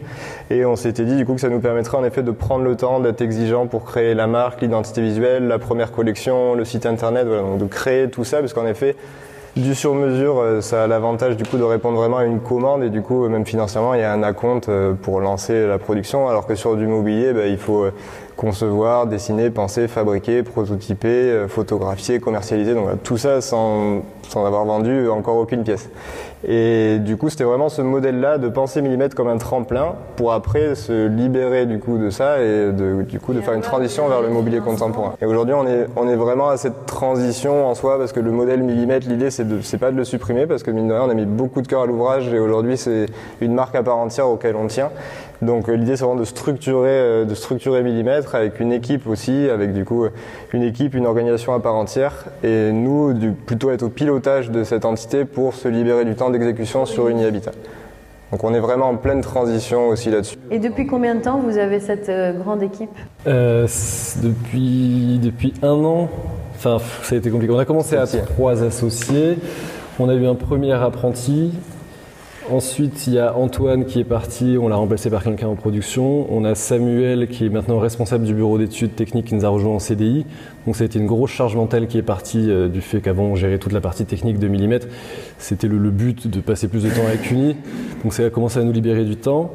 Et 0.51 0.65
on 0.65 0.77
s'était 0.77 1.05
dit 1.05 1.15
du 1.15 1.27
coup 1.27 1.35
que 1.35 1.41
ça 1.41 1.51
nous 1.51 1.61
permettrait 1.61 1.99
en 1.99 2.05
effet 2.05 2.23
de 2.23 2.31
prendre 2.31 2.65
le 2.65 2.75
temps 2.75 3.01
d'être 3.01 3.21
exigeant 3.21 3.67
pour 3.67 3.85
créer 3.85 4.15
la 4.15 4.27
marque, 4.27 4.63
l'identité 4.63 5.03
visuelle, 5.03 5.47
la 5.47 5.59
première 5.59 5.93
collection, 5.93 6.55
le 6.55 6.65
site 6.65 6.87
internet, 6.87 7.27
voilà, 7.27 7.43
donc 7.43 7.59
de 7.59 7.67
créer 7.67 8.09
tout 8.09 8.25
ça 8.25 8.41
parce 8.41 8.55
qu'en 8.55 8.67
effet 8.67 8.97
du 9.59 9.75
sur-mesure, 9.75 10.41
euh, 10.41 10.61
ça 10.61 10.85
a 10.85 10.87
l'avantage 10.87 11.37
du 11.37 11.45
coup 11.45 11.59
de 11.59 11.65
répondre 11.65 11.99
vraiment 11.99 12.19
à 12.19 12.25
une 12.25 12.41
commande 12.41 12.85
et 12.85 12.91
du 12.91 13.03
coup 13.03 13.29
même 13.29 13.45
financièrement 13.45 13.95
il 13.95 14.01
y 14.01 14.05
a 14.05 14.13
un 14.13 14.23
acompte 14.23 14.69
euh, 14.69 14.95
pour 14.95 15.21
lancer 15.21 15.67
la 15.67 15.79
production. 15.79 16.29
Alors 16.29 16.47
que 16.47 16.55
sur 16.55 16.77
du 16.77 16.87
mobilier 16.87 17.33
bah, 17.33 17.47
il 17.47 17.59
faut 17.59 17.85
euh, 17.85 17.93
concevoir, 18.39 19.07
dessiner, 19.07 19.51
penser, 19.51 19.89
fabriquer, 19.89 20.43
prototyper, 20.43 21.47
photographier, 21.49 22.21
commercialiser 22.21 22.73
donc 22.73 23.03
tout 23.03 23.19
ça 23.19 23.43
sans, 23.43 24.03
sans 24.29 24.47
avoir 24.47 24.65
vendu 24.65 25.09
encore 25.11 25.37
aucune 25.37 25.65
pièce. 25.65 25.91
Et 26.47 26.99
du 27.01 27.17
coup, 27.17 27.31
c'était 27.31 27.43
vraiment 27.43 27.69
ce 27.69 27.83
modèle-là 27.83 28.39
de 28.39 28.49
penser 28.49 28.81
millimètre 28.81 29.17
comme 29.17 29.27
un 29.27 29.39
tremplin 29.39 29.97
pour 30.15 30.33
après 30.33 30.77
se 30.77 31.09
libérer 31.09 31.67
du 31.67 31.81
coup 31.81 31.99
de 31.99 32.11
ça 32.11 32.41
et 32.41 32.71
de, 32.71 33.03
du 33.03 33.19
coup 33.19 33.33
de 33.33 33.41
faire 33.41 33.55
une 33.55 33.61
transition 33.61 34.07
vers 34.07 34.23
le 34.23 34.29
mobilier 34.29 34.61
contemporain. 34.61 35.15
Et 35.21 35.27
aujourd'hui, 35.27 35.55
on 35.55 35.67
est, 35.67 35.87
on 35.97 36.09
est 36.09 36.15
vraiment 36.15 36.49
à 36.49 36.57
cette 36.57 36.87
transition 36.87 37.67
en 37.67 37.75
soi 37.75 37.99
parce 37.99 38.13
que 38.13 38.21
le 38.21 38.31
modèle 38.31 38.63
millimètre, 38.63 39.09
l'idée 39.09 39.31
c'est 39.31 39.49
de, 39.49 39.61
c'est 39.63 39.79
pas 39.79 39.91
de 39.91 39.97
le 39.97 40.05
supprimer 40.05 40.47
parce 40.47 40.63
que 40.63 40.71
mine 40.71 40.87
de 40.87 40.93
rien, 40.93 41.03
on 41.03 41.11
a 41.11 41.15
mis 41.15 41.27
beaucoup 41.27 41.61
de 41.61 41.67
cœur 41.67 41.83
à 41.83 41.87
l'ouvrage 41.87 42.33
et 42.33 42.39
aujourd'hui 42.39 42.77
c'est 42.77 43.07
une 43.41 43.55
marque 43.55 43.75
à 43.75 43.83
part 43.83 43.97
entière 43.97 44.29
auquel 44.29 44.55
on 44.55 44.69
tient. 44.69 44.91
Donc 45.41 45.69
euh, 45.69 45.75
l'idée 45.75 45.97
c'est 45.97 46.05
vraiment 46.05 46.19
de 46.19 46.25
structurer, 46.25 46.89
euh, 46.89 47.25
de 47.25 47.35
structurer 47.35 47.83
millimètre 47.83 48.35
avec 48.35 48.59
une 48.61 48.73
équipe 48.73 49.07
aussi, 49.07 49.49
avec 49.49 49.73
du 49.73 49.85
coup 49.85 50.07
une 50.53 50.63
équipe, 50.63 50.95
une 50.95 51.07
organisation 51.07 51.55
à 51.55 51.61
part 51.61 51.77
entière 51.77 52.25
et 52.43 52.73
nous 52.73 53.13
du, 53.13 53.31
plutôt 53.33 53.71
être 53.71 53.85
au 53.85 53.89
pilotage 53.89 54.51
de 54.51 54.65
cette 54.65 54.85
entité 54.85 55.25
pour 55.25 55.55
se 55.55 55.69
libérer 55.69 56.05
du 56.05 56.15
temps 56.15 56.31
d'exécution 56.31 56.87
sur 56.87 57.09
Unihabitat. 57.09 57.53
Donc 58.31 58.45
on 58.45 58.53
est 58.53 58.61
vraiment 58.61 58.91
en 58.91 58.97
pleine 58.97 59.23
transition 59.23 59.89
aussi 59.89 60.11
là-dessus. 60.11 60.37
Et 60.51 60.59
depuis 60.59 60.87
combien 60.87 61.15
de 61.15 61.21
temps 61.21 61.39
vous 61.39 61.57
avez 61.57 61.81
cette 61.81 62.11
euh, 62.11 62.33
grande 62.33 62.63
équipe? 62.63 62.91
Euh, 63.27 63.67
depuis, 64.23 65.19
depuis 65.23 65.55
un 65.63 65.83
an. 65.85 66.11
Enfin, 66.55 66.79
ça 67.03 67.15
a 67.15 67.19
été 67.19 67.31
compliqué. 67.31 67.53
On 67.53 67.59
a 67.59 67.65
commencé 67.65 67.97
à 67.97 68.07
trois 68.07 68.63
associés. 68.63 69.39
On 69.99 70.09
a 70.09 70.15
eu 70.15 70.27
un 70.27 70.35
premier 70.35 70.73
apprenti. 70.73 71.55
Ensuite, 72.51 73.07
il 73.07 73.13
y 73.13 73.19
a 73.19 73.37
Antoine 73.37 73.85
qui 73.85 74.01
est 74.01 74.05
parti, 74.05 74.57
on 74.59 74.69
l'a 74.69 74.77
remplacé 74.77 75.11
par 75.11 75.23
quelqu'un 75.23 75.49
en 75.49 75.55
production. 75.55 76.27
On 76.33 76.45
a 76.45 76.55
Samuel 76.55 77.29
qui 77.29 77.45
est 77.45 77.51
maintenant 77.51 77.79
responsable 77.79 78.25
du 78.25 78.33
bureau 78.33 78.57
d'études 78.57 78.95
techniques 78.97 79.27
qui 79.27 79.35
nous 79.35 79.45
a 79.45 79.51
rejoint 79.51 79.75
en 79.75 79.79
CDI. 79.79 80.25
Donc 80.65 80.75
ça 80.75 80.85
a 80.85 80.87
été 80.87 80.99
une 80.99 81.07
grosse 81.07 81.31
charge 81.31 81.57
mentale 81.57 81.89
qui 81.89 81.99
est 81.99 82.03
partie 82.03 82.51
euh, 82.51 82.69
du 82.69 82.81
fait 82.81 83.03
qu'avant 83.03 83.25
on 83.25 83.35
gérait 83.35 83.59
toute 83.59 83.73
la 83.73 83.83
partie 83.83 84.07
technique 84.07 84.39
de 84.39 84.49
millimètres. 84.49 84.87
C'était 85.37 85.69
le, 85.69 85.91
but 85.91 86.27
de 86.27 86.41
passer 86.41 86.69
plus 86.69 86.85
de 86.85 86.89
temps 86.89 87.07
avec 87.07 87.31
Uni. 87.31 87.55
Donc 88.03 88.15
ça 88.15 88.25
a 88.25 88.31
commencé 88.31 88.59
à 88.59 88.63
nous 88.63 88.73
libérer 88.73 89.05
du 89.05 89.17
temps. 89.17 89.51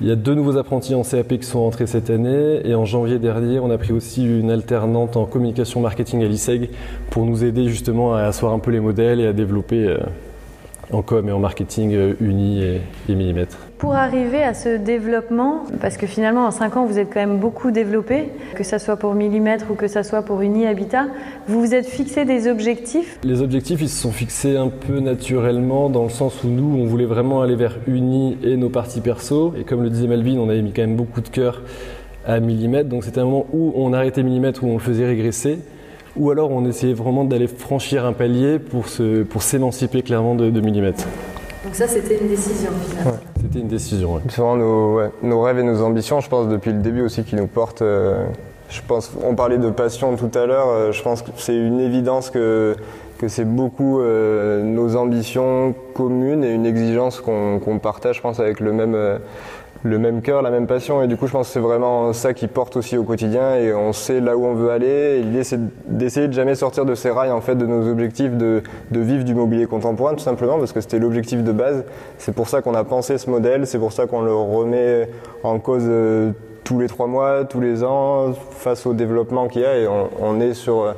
Il 0.00 0.06
y 0.06 0.10
a 0.10 0.16
deux 0.16 0.34
nouveaux 0.34 0.56
apprentis 0.56 0.94
en 0.94 1.02
CAP 1.02 1.36
qui 1.40 1.46
sont 1.46 1.60
rentrés 1.60 1.86
cette 1.86 2.08
année 2.08 2.62
et 2.64 2.74
en 2.74 2.86
janvier 2.86 3.18
dernier, 3.18 3.58
on 3.58 3.70
a 3.70 3.76
pris 3.76 3.92
aussi 3.92 4.24
une 4.24 4.50
alternante 4.50 5.18
en 5.18 5.26
communication 5.26 5.80
marketing 5.80 6.24
à 6.24 6.26
l'ISEG 6.26 6.70
pour 7.10 7.26
nous 7.26 7.44
aider 7.44 7.68
justement 7.68 8.14
à 8.14 8.22
asseoir 8.22 8.54
un 8.54 8.60
peu 8.60 8.70
les 8.70 8.80
modèles 8.80 9.20
et 9.20 9.26
à 9.26 9.34
développer 9.34 9.88
euh, 9.88 9.98
en 10.92 11.02
com 11.02 11.28
et 11.28 11.32
en 11.32 11.38
marketing 11.38 11.94
euh, 11.94 12.14
uni 12.20 12.62
et, 12.62 12.80
et 13.08 13.14
millimètres. 13.14 13.58
Pour 13.78 13.94
arriver 13.94 14.42
à 14.42 14.54
ce 14.54 14.76
développement, 14.76 15.64
parce 15.80 15.96
que 15.96 16.06
finalement 16.06 16.46
en 16.46 16.50
5 16.50 16.76
ans 16.76 16.86
vous 16.86 16.98
êtes 16.98 17.08
quand 17.12 17.20
même 17.20 17.38
beaucoup 17.38 17.70
développé, 17.70 18.28
que 18.54 18.64
ce 18.64 18.78
soit 18.78 18.96
pour 18.96 19.14
millimètres 19.14 19.66
ou 19.70 19.74
que 19.74 19.88
ce 19.88 20.02
soit 20.02 20.22
pour 20.22 20.40
Uni 20.42 20.66
Habitat, 20.66 21.06
vous 21.48 21.60
vous 21.60 21.74
êtes 21.74 21.86
fixé 21.86 22.24
des 22.24 22.48
objectifs? 22.48 23.18
Les 23.24 23.42
objectifs 23.42 23.80
ils 23.80 23.88
se 23.88 24.02
sont 24.02 24.12
fixés 24.12 24.56
un 24.56 24.68
peu 24.68 25.00
naturellement 25.00 25.88
dans 25.88 26.04
le 26.04 26.10
sens 26.10 26.44
où 26.44 26.48
nous 26.48 26.78
on 26.78 26.84
voulait 26.84 27.06
vraiment 27.06 27.42
aller 27.42 27.56
vers 27.56 27.78
Uni 27.86 28.36
et 28.42 28.56
nos 28.56 28.68
parties 28.68 29.00
perso. 29.00 29.54
Et 29.58 29.64
comme 29.64 29.82
le 29.82 29.90
disait 29.90 30.06
Melvin 30.06 30.38
on 30.38 30.48
avait 30.48 30.62
mis 30.62 30.72
quand 30.72 30.82
même 30.82 30.96
beaucoup 30.96 31.20
de 31.20 31.28
cœur 31.28 31.62
à 32.26 32.40
millimètres. 32.40 32.88
Donc 32.88 33.04
c'était 33.04 33.20
un 33.20 33.24
moment 33.24 33.46
où 33.52 33.72
on 33.76 33.92
arrêtait 33.92 34.22
millimètres 34.22 34.62
où 34.64 34.68
on 34.68 34.74
le 34.74 34.80
faisait 34.80 35.06
régresser 35.06 35.58
ou 36.16 36.30
alors 36.30 36.50
on 36.50 36.64
essayait 36.64 36.94
vraiment 36.94 37.24
d'aller 37.24 37.46
franchir 37.46 38.04
un 38.04 38.12
palier 38.12 38.58
pour, 38.58 38.88
se, 38.88 39.22
pour 39.22 39.42
s'émanciper 39.42 40.02
clairement 40.02 40.34
de, 40.34 40.50
de 40.50 40.60
millimètres. 40.60 41.06
Donc 41.64 41.74
ça, 41.74 41.86
c'était 41.86 42.18
une 42.18 42.28
décision 42.28 42.70
finalement. 42.88 43.10
Ouais, 43.10 43.18
c'était 43.42 43.58
une 43.58 43.68
décision. 43.68 44.14
Ouais. 44.14 44.20
C'est 44.28 44.40
vraiment 44.40 44.56
nos, 44.56 44.96
ouais, 44.96 45.10
nos, 45.22 45.42
rêves 45.42 45.58
et 45.58 45.62
nos 45.62 45.82
ambitions, 45.82 46.20
je 46.20 46.28
pense, 46.28 46.48
depuis 46.48 46.72
le 46.72 46.78
début 46.78 47.02
aussi, 47.02 47.22
qui 47.22 47.36
nous 47.36 47.46
portent. 47.46 47.82
Euh, 47.82 48.24
je 48.70 48.80
pense, 48.86 49.12
on 49.22 49.34
parlait 49.34 49.58
de 49.58 49.68
passion 49.68 50.16
tout 50.16 50.30
à 50.38 50.46
l'heure. 50.46 50.68
Euh, 50.68 50.92
je 50.92 51.02
pense 51.02 51.22
que 51.22 51.30
c'est 51.36 51.56
une 51.56 51.80
évidence 51.80 52.30
que 52.30 52.76
que 53.18 53.28
c'est 53.28 53.44
beaucoup 53.44 54.00
euh, 54.00 54.62
nos 54.62 54.96
ambitions 54.96 55.74
communes 55.92 56.42
et 56.42 56.54
une 56.54 56.64
exigence 56.64 57.20
qu'on, 57.20 57.58
qu'on 57.58 57.78
partage, 57.78 58.16
je 58.16 58.22
pense, 58.22 58.40
avec 58.40 58.60
le 58.60 58.72
même 58.72 58.96
le 59.82 59.98
même 59.98 60.22
cœur, 60.22 60.42
la 60.42 60.50
même 60.50 60.66
passion. 60.66 61.02
Et 61.02 61.06
du 61.06 61.16
coup, 61.16 61.26
je 61.26 61.32
pense 61.32 61.48
que 61.48 61.52
c'est 61.52 61.60
vraiment 61.60 62.12
ça 62.12 62.34
qui 62.34 62.46
porte 62.46 62.76
aussi 62.76 62.96
au 62.96 63.04
quotidien. 63.04 63.56
Et 63.56 63.72
on 63.72 63.92
sait 63.92 64.20
là 64.20 64.36
où 64.36 64.44
on 64.44 64.54
veut 64.54 64.70
aller. 64.70 65.22
L'idée, 65.22 65.44
c'est 65.44 65.60
d'essayer 65.86 66.28
de 66.28 66.32
jamais 66.32 66.54
sortir 66.54 66.84
de 66.84 66.94
ces 66.94 67.10
rails, 67.10 67.30
en 67.30 67.40
fait, 67.40 67.54
de 67.54 67.66
nos 67.66 67.90
objectifs 67.90 68.32
de, 68.36 68.62
de 68.90 69.00
vivre 69.00 69.24
du 69.24 69.34
mobilier 69.34 69.66
contemporain, 69.66 70.14
tout 70.14 70.20
simplement, 70.20 70.58
parce 70.58 70.72
que 70.72 70.80
c'était 70.80 70.98
l'objectif 70.98 71.42
de 71.42 71.52
base. 71.52 71.84
C'est 72.18 72.34
pour 72.34 72.48
ça 72.48 72.62
qu'on 72.62 72.74
a 72.74 72.84
pensé 72.84 73.18
ce 73.18 73.30
modèle. 73.30 73.66
C'est 73.66 73.78
pour 73.78 73.92
ça 73.92 74.06
qu'on 74.06 74.22
le 74.22 74.34
remet 74.34 75.08
en 75.42 75.58
cause 75.58 75.84
euh, 75.86 76.32
tous 76.64 76.78
les 76.78 76.88
trois 76.88 77.06
mois, 77.06 77.44
tous 77.44 77.60
les 77.60 77.82
ans, 77.82 78.32
face 78.50 78.86
au 78.86 78.92
développement 78.92 79.48
qu'il 79.48 79.62
y 79.62 79.64
a. 79.64 79.78
Et 79.78 79.88
on, 79.88 80.10
on 80.20 80.40
est 80.40 80.54
sur 80.54 80.94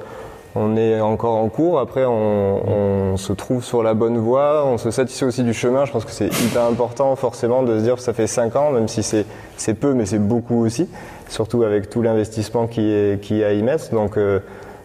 on 0.55 0.77
est 0.77 1.01
encore 1.01 1.37
en 1.37 1.49
cours. 1.49 1.79
Après, 1.79 2.05
on, 2.05 3.17
se 3.17 3.33
trouve 3.33 3.63
sur 3.63 3.83
la 3.83 3.95
bonne 3.95 4.19
voie. 4.19 4.65
On 4.67 4.79
se 4.79 4.91
satisfait 4.91 5.27
aussi 5.27 5.43
du 5.43 5.55
chemin. 5.55 5.85
Je 5.85 5.93
pense 5.93 6.05
que 6.05 6.11
c'est 6.11 6.29
hyper 6.45 6.65
important, 6.65 7.15
forcément, 7.15 7.63
de 7.63 7.79
se 7.79 7.83
dire 7.83 7.97
que 7.97 8.01
ça 8.01 8.13
fait 8.13 8.27
5 8.27 8.57
ans, 8.57 8.71
même 8.71 8.89
si 8.89 9.03
c'est 9.03 9.75
peu, 9.75 9.93
mais 9.95 10.07
c'est 10.07 10.19
beaucoup 10.19 10.65
aussi. 10.65 10.89
Surtout 11.29 11.63
avec 11.63 11.91
tout 11.91 12.03
l'investissement 12.03 12.67
qui 12.67 12.91
est, 12.91 13.21
qui 13.23 13.41
est 13.41 13.45
à 13.45 13.53
y 13.53 13.63
mettre. 13.63 13.91
Donc, 13.91 14.17
euh, 14.17 14.39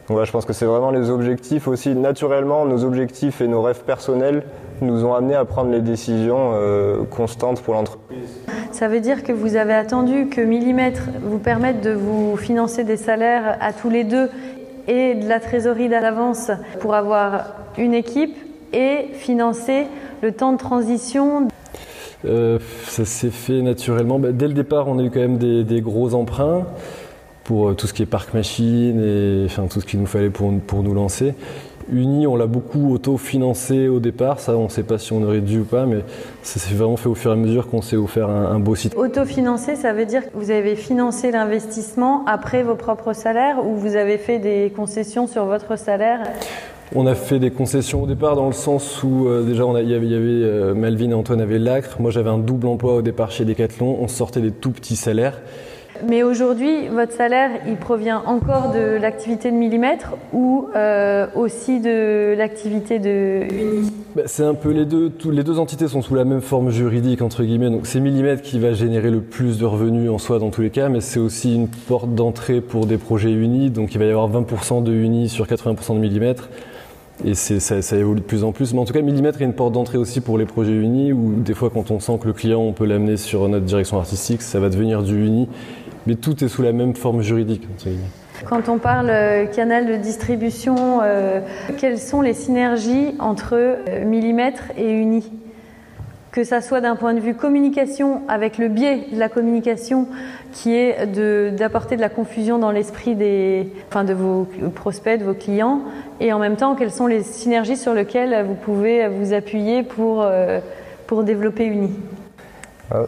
donc 0.07 0.15
voilà, 0.15 0.25
je 0.25 0.31
pense 0.31 0.45
que 0.45 0.53
c'est 0.53 0.65
vraiment 0.65 0.91
les 0.91 1.09
objectifs 1.09 1.67
aussi. 1.67 1.93
Naturellement, 1.93 2.65
nos 2.65 2.85
objectifs 2.85 3.41
et 3.41 3.47
nos 3.47 3.61
rêves 3.61 3.83
personnels 3.83 4.43
nous 4.81 5.03
ont 5.03 5.13
amenés 5.13 5.35
à 5.35 5.43
prendre 5.43 5.71
les 5.71 5.81
décisions 5.81 6.51
euh, 6.53 7.03
constantes 7.03 7.61
pour 7.61 7.73
l'entreprise. 7.73 8.29
Ça 8.71 8.87
veut 8.87 9.01
dire 9.01 9.23
que 9.23 9.33
vous 9.33 9.57
avez 9.57 9.73
attendu 9.73 10.27
que 10.27 10.39
Millimètre 10.39 11.03
vous 11.23 11.39
permette 11.39 11.81
de 11.81 11.91
vous 11.91 12.37
financer 12.37 12.85
des 12.85 12.95
salaires 12.95 13.57
à 13.59 13.73
tous 13.73 13.89
les 13.89 14.05
deux 14.05 14.29
et 14.87 15.15
de 15.15 15.27
la 15.27 15.39
trésorerie 15.39 15.89
d'avance 15.89 16.51
pour 16.79 16.95
avoir 16.95 17.53
une 17.77 17.93
équipe 17.93 18.35
et 18.73 19.07
financer 19.13 19.85
le 20.21 20.31
temps 20.31 20.53
de 20.53 20.57
transition 20.57 21.47
euh, 22.25 22.59
Ça 22.85 23.05
s'est 23.05 23.29
fait 23.29 23.61
naturellement. 23.61 24.19
Bah, 24.19 24.31
dès 24.31 24.47
le 24.47 24.53
départ, 24.53 24.87
on 24.87 24.99
a 24.99 25.03
eu 25.03 25.09
quand 25.09 25.19
même 25.19 25.37
des, 25.37 25.81
gros 25.81 26.13
emprunts 26.13 26.65
pour 27.43 27.69
euh, 27.69 27.73
tout 27.73 27.87
ce 27.87 27.93
qui 27.93 28.03
est 28.03 28.07
parc 28.07 28.33
machine 28.33 29.01
et 29.01 29.45
enfin, 29.45 29.67
tout 29.67 29.81
ce 29.81 29.85
qu'il 29.85 29.99
nous 29.99 30.07
fallait 30.07 30.29
pour, 30.29 30.51
pour 30.65 30.83
nous 30.83 30.93
lancer. 30.93 31.33
Uni, 31.91 32.27
on 32.27 32.35
l'a 32.35 32.47
beaucoup 32.47 32.93
auto-financé 32.93 33.87
au 33.87 33.99
départ, 33.99 34.39
ça 34.39 34.57
on 34.57 34.65
ne 34.65 34.69
sait 34.69 34.83
pas 34.83 34.97
si 34.97 35.13
on 35.13 35.23
aurait 35.23 35.41
dû 35.41 35.59
ou 35.59 35.63
pas, 35.63 35.85
mais 35.85 35.99
ça 36.43 36.59
s'est 36.59 36.75
vraiment 36.75 36.97
fait 36.97 37.09
au 37.09 37.15
fur 37.15 37.31
et 37.31 37.33
à 37.33 37.37
mesure 37.37 37.67
qu'on 37.67 37.81
s'est 37.81 37.95
offert 37.95 38.29
un, 38.29 38.51
un, 38.51 38.59
beau 38.59 38.75
site. 38.75 38.95
Auto-financé, 38.95 39.75
ça 39.75 39.93
veut 39.93 40.05
dire 40.05 40.23
que 40.25 40.35
vous 40.35 40.51
avez 40.51 40.75
financé 40.75 41.31
l'investissement 41.31 42.25
après 42.25 42.63
vos 42.63 42.75
propres 42.75 43.13
salaires 43.13 43.65
ou 43.65 43.75
vous 43.75 43.95
avez 43.95 44.17
fait 44.17 44.39
des 44.39 44.71
concessions 44.75 45.27
sur 45.27 45.45
votre 45.45 45.77
salaire? 45.77 46.19
On 46.95 47.05
a 47.05 47.15
fait 47.15 47.39
des 47.39 47.51
concessions 47.51 48.03
au 48.03 48.07
départ 48.07 48.37
dans 48.37 48.47
le 48.47 48.53
sens 48.53 49.03
où 49.03 49.27
euh, 49.27 49.43
déjà 49.43 49.65
il 49.81 49.89
y 49.89 49.93
avait, 49.93 50.07
y 50.07 50.15
avait 50.15 50.25
euh, 50.25 50.73
Melvin 50.73 51.09
et 51.09 51.13
Antoine 51.13 51.41
avaient 51.41 51.59
l'acre, 51.59 51.97
moi 51.99 52.11
j'avais 52.11 52.29
un 52.29 52.37
double 52.37 52.67
emploi 52.67 52.95
au 52.95 53.01
départ 53.01 53.29
chez 53.29 53.43
Decathlon, 53.43 53.97
on 53.99 54.07
sortait 54.07 54.39
des 54.39 54.51
tout 54.51 54.71
petits 54.71 54.95
salaires. 54.95 55.41
Mais 56.07 56.23
aujourd'hui, 56.23 56.87
votre 56.87 57.13
salaire, 57.13 57.49
il 57.67 57.75
provient 57.75 58.21
encore 58.25 58.71
de 58.71 58.97
l'activité 58.99 59.51
de 59.51 59.55
millimètre 59.55 60.13
ou 60.33 60.67
euh, 60.75 61.27
aussi 61.35 61.79
de 61.79 62.35
l'activité 62.37 62.99
de 62.99 63.43
Uni? 63.51 63.91
Bah, 64.15 64.23
C'est 64.25 64.43
un 64.43 64.53
peu 64.53 64.71
les 64.71 64.85
deux. 64.85 65.11
Les 65.31 65.43
deux 65.43 65.59
entités 65.59 65.87
sont 65.87 66.01
sous 66.01 66.15
la 66.15 66.25
même 66.25 66.41
forme 66.41 66.69
juridique, 66.69 67.21
entre 67.21 67.43
guillemets. 67.43 67.69
Donc 67.69 67.87
c'est 67.87 67.99
millimètre 67.99 68.41
qui 68.41 68.59
va 68.59 68.73
générer 68.73 69.09
le 69.09 69.21
plus 69.21 69.57
de 69.57 69.65
revenus 69.65 70.09
en 70.09 70.17
soi 70.17 70.39
dans 70.39 70.49
tous 70.49 70.61
les 70.61 70.69
cas, 70.69 70.89
mais 70.89 71.01
c'est 71.01 71.19
aussi 71.19 71.55
une 71.55 71.67
porte 71.67 72.13
d'entrée 72.13 72.61
pour 72.61 72.85
des 72.85 72.97
projets 72.97 73.31
unis. 73.31 73.69
Donc 73.69 73.93
il 73.93 73.99
va 73.99 74.05
y 74.05 74.11
avoir 74.11 74.29
20% 74.29 74.83
de 74.83 74.93
uni 74.93 75.29
sur 75.29 75.45
80% 75.45 75.95
de 75.95 75.99
millimètre. 75.99 76.49
Et 77.25 77.33
ça, 77.33 77.81
ça, 77.81 77.97
évolue 77.97 78.19
de 78.19 78.25
plus 78.25 78.43
en 78.43 78.51
plus. 78.51 78.73
Mais 78.73 78.79
en 78.79 78.85
tout 78.85 78.93
cas, 78.93 79.01
millimètre 79.01 79.41
est 79.41 79.45
une 79.45 79.53
porte 79.53 79.73
d'entrée 79.73 79.97
aussi 79.97 80.21
pour 80.21 80.37
les 80.37 80.45
projets 80.45 80.75
unis, 80.75 81.13
où 81.13 81.33
des 81.35 81.55
fois, 81.55 81.71
quand 81.71 81.89
on 81.89 81.99
sent 81.99 82.19
que 82.21 82.27
le 82.27 82.33
client, 82.33 82.61
on 82.61 82.73
peut 82.73 82.85
l'amener 82.85 83.17
sur 83.17 83.49
notre 83.49 83.65
direction 83.65 83.97
artistique, 83.97 84.43
ça 84.43 84.59
va 84.59 84.69
devenir 84.69 85.01
du 85.01 85.25
uni 85.25 85.47
mais 86.07 86.15
tout 86.15 86.43
est 86.43 86.47
sous 86.47 86.61
la 86.61 86.71
même 86.71 86.95
forme 86.95 87.21
juridique. 87.21 87.67
Quand 88.45 88.69
on 88.69 88.77
parle 88.77 89.11
canal 89.53 89.87
de 89.87 89.95
distribution, 89.95 91.01
euh, 91.03 91.41
quelles 91.77 91.99
sont 91.99 92.21
les 92.21 92.33
synergies 92.33 93.15
entre 93.19 93.53
euh, 93.53 94.05
millimètre 94.05 94.63
et 94.77 94.89
uni 94.89 95.31
que 96.31 96.43
ça 96.43 96.61
soit 96.61 96.81
d'un 96.81 96.95
point 96.95 97.15
de 97.15 97.19
vue 97.19 97.33
communication, 97.33 98.21
avec 98.27 98.59
le 98.59 98.67
biais 98.67 99.07
de 99.11 99.17
la 99.17 99.27
communication 99.27 100.07
qui 100.51 100.75
est 100.75 101.07
d'apporter 101.57 101.95
de, 101.95 101.99
de, 101.99 102.01
la 102.01 102.09
confusion 102.09 102.59
dans 102.59 102.69
l'esprit 102.69 103.17
enfin 103.89 104.03
de 104.03 104.13
vos 104.13 104.47
prospects, 104.75 105.19
de 105.19 105.23
vos 105.23 105.33
clients, 105.33 105.81
et 106.19 106.31
en 106.33 106.37
même 106.37 106.55
temps, 106.55 106.75
quelles 106.75 106.91
sont 106.91 107.07
les 107.07 107.23
synergies 107.23 107.75
sur 107.75 107.95
lesquelles 107.95 108.45
vous 108.45 108.53
pouvez 108.53 109.07
vous 109.07 109.33
appuyer 109.33 109.81
pour, 109.81 110.21
euh, 110.21 110.59
pour 111.07 111.23
développer 111.23 111.65
Uni? 111.65 111.89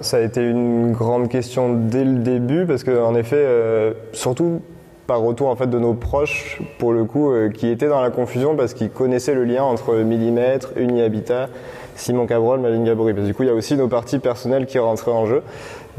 Ça 0.01 0.17
a 0.17 0.19
été 0.19 0.41
une 0.41 0.91
grande 0.91 1.29
question 1.29 1.73
dès 1.73 2.03
le 2.03 2.19
début 2.19 2.65
parce 2.65 2.83
qu'en 2.83 3.15
effet, 3.15 3.37
euh, 3.37 3.93
surtout 4.11 4.61
par 5.07 5.21
retour 5.21 5.47
en 5.47 5.55
fait 5.55 5.67
de 5.67 5.79
nos 5.79 5.93
proches 5.93 6.61
pour 6.77 6.93
le 6.93 7.03
coup 7.03 7.31
euh, 7.31 7.49
qui 7.49 7.67
étaient 7.67 7.87
dans 7.87 8.01
la 8.01 8.11
confusion 8.11 8.55
parce 8.55 8.73
qu'ils 8.73 8.91
connaissaient 8.91 9.33
le 9.33 9.43
lien 9.43 9.63
entre 9.63 9.95
Millimètre, 9.95 10.69
Unihabitat, 10.75 11.49
Simon 11.95 12.27
Cabrol, 12.27 12.59
Maline 12.59 12.85
Gabri. 12.85 13.13
Parce 13.13 13.23
que 13.23 13.27
du 13.27 13.33
coup, 13.33 13.43
il 13.43 13.47
y 13.47 13.51
a 13.51 13.55
aussi 13.55 13.75
nos 13.75 13.87
parties 13.87 14.19
personnelles 14.19 14.65
qui 14.65 14.79
rentraient 14.79 15.11
en 15.11 15.25
jeu 15.25 15.41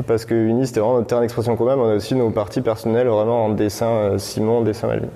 parce 0.07 0.25
que 0.25 0.35
Uni 0.35 0.67
c'était 0.67 0.81
vraiment 0.81 0.97
notre 0.97 1.09
terrain 1.09 1.21
d'expression 1.21 1.57
commun, 1.57 1.77
on 1.77 1.91
a 1.91 1.95
aussi 1.97 2.15
nos 2.15 2.31
parties 2.31 2.61
personnelles 2.61 3.09
vraiment 3.09 3.47
en 3.47 3.49
dessin 3.51 3.89
euh, 3.89 4.19
Simon, 4.19 4.63
dessin 4.63 4.87
Maline. 4.87 5.09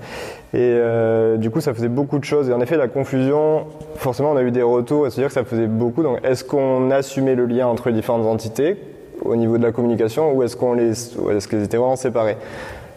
Et 0.55 0.59
euh, 0.61 1.35
du 1.35 1.51
coup, 1.51 1.59
ça 1.59 1.73
faisait 1.73 1.89
beaucoup 1.89 2.17
de 2.17 2.23
choses. 2.23 2.49
Et 2.49 2.53
en 2.53 2.61
effet, 2.61 2.77
la 2.77 2.87
confusion, 2.87 3.65
forcément, 3.97 4.31
on 4.31 4.37
a 4.37 4.41
eu 4.41 4.51
des 4.51 4.61
retours, 4.61 5.11
c'est-à-dire 5.11 5.27
que 5.27 5.33
ça 5.33 5.43
faisait 5.43 5.67
beaucoup. 5.67 6.01
Donc, 6.01 6.19
est-ce 6.23 6.45
qu'on 6.45 6.91
assumait 6.91 7.35
le 7.35 7.45
lien 7.45 7.67
entre 7.67 7.89
les 7.89 7.95
différentes 7.95 8.25
entités 8.25 8.77
au 9.21 9.35
niveau 9.35 9.57
de 9.57 9.63
la 9.63 9.73
communication, 9.73 10.31
ou 10.31 10.43
est-ce 10.43 10.55
qu'on 10.55 10.77
est-ce 10.77 11.47
qu'elles 11.49 11.63
étaient 11.63 11.75
vraiment 11.75 11.97
séparées? 11.97 12.37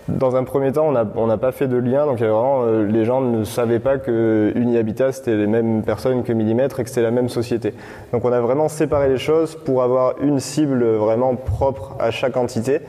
Dans 0.06 0.36
un 0.36 0.44
premier 0.44 0.70
temps, 0.70 0.92
on 1.16 1.26
n'a 1.26 1.36
pas 1.36 1.52
fait 1.52 1.66
de 1.66 1.76
lien, 1.76 2.06
donc 2.06 2.18
vraiment, 2.18 2.62
euh, 2.62 2.86
les 2.86 3.04
gens 3.04 3.20
ne 3.20 3.42
savaient 3.44 3.80
pas 3.80 3.98
que 3.98 4.52
Unihabitat 4.54 5.12
c'était 5.12 5.36
les 5.36 5.46
mêmes 5.46 5.82
personnes 5.82 6.22
que 6.22 6.32
Millimètre 6.32 6.80
et 6.80 6.84
que 6.84 6.88
c'était 6.88 7.02
la 7.02 7.10
même 7.10 7.28
société. 7.28 7.74
Donc 8.12 8.24
on 8.24 8.32
a 8.32 8.40
vraiment 8.40 8.68
séparé 8.68 9.08
les 9.10 9.18
choses 9.18 9.54
pour 9.54 9.82
avoir 9.82 10.14
une 10.22 10.40
cible 10.40 10.82
vraiment 10.82 11.34
propre 11.34 11.94
à 11.98 12.10
chaque 12.10 12.38
entité 12.38 12.80